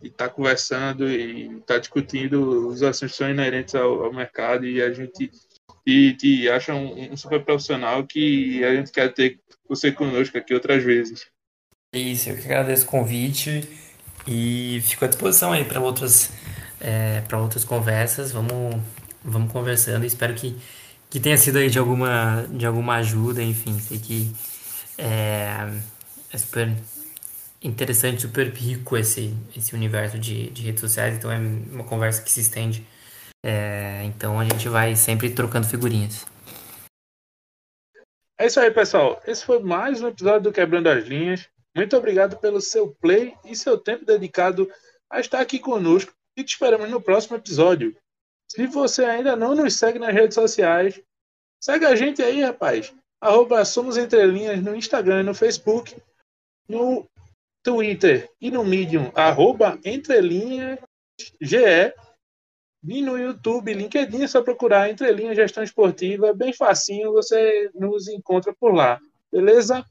[0.03, 4.65] estar tá conversando e estar tá discutindo os assuntos que são inerentes ao, ao mercado
[4.65, 5.31] e a gente
[5.85, 10.83] te acha um, um, super profissional que a gente quer ter você conosco aqui outras
[10.83, 11.27] vezes.
[11.93, 13.67] Isso, eu que agradeço o convite
[14.27, 16.31] e fico à disposição aí para outras
[16.79, 18.31] é, para outras conversas.
[18.31, 18.81] Vamos
[19.23, 20.55] vamos conversando espero que,
[21.09, 24.33] que tenha sido aí de alguma de alguma ajuda, enfim, sei que
[24.97, 25.69] é,
[26.31, 26.71] é super
[27.61, 32.31] interessante, super rico esse, esse universo de, de redes sociais, então é uma conversa que
[32.31, 32.85] se estende.
[33.45, 36.25] É, então a gente vai sempre trocando figurinhas.
[38.39, 39.21] É isso aí, pessoal.
[39.25, 41.47] Esse foi mais um episódio do Quebrando as Linhas.
[41.75, 44.69] Muito obrigado pelo seu play e seu tempo dedicado
[45.09, 47.97] a estar aqui conosco e te esperamos no próximo episódio.
[48.47, 51.01] Se você ainda não nos segue nas redes sociais,
[51.59, 52.93] segue a gente aí, rapaz.
[53.19, 55.95] Arroba Somos Entrelinhas no Instagram e no Facebook.
[56.69, 57.05] No
[57.63, 59.77] Twitter e no Medium, arroba
[61.41, 61.93] GE.
[62.87, 68.53] E no YouTube, LinkedIn, é só procurar Entrelinhas Gestão Esportiva, bem facinho, você nos encontra
[68.57, 68.99] por lá.
[69.31, 69.83] Beleza?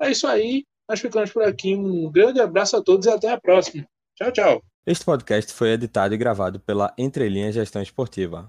[0.00, 0.64] É isso aí.
[0.88, 1.74] Nós ficamos por aqui.
[1.74, 3.84] Um grande abraço a todos e até a próxima.
[4.14, 4.75] Tchau, tchau.
[4.88, 8.44] Este podcast foi editado e gravado pela Entrelinhas Gestão Esportiva.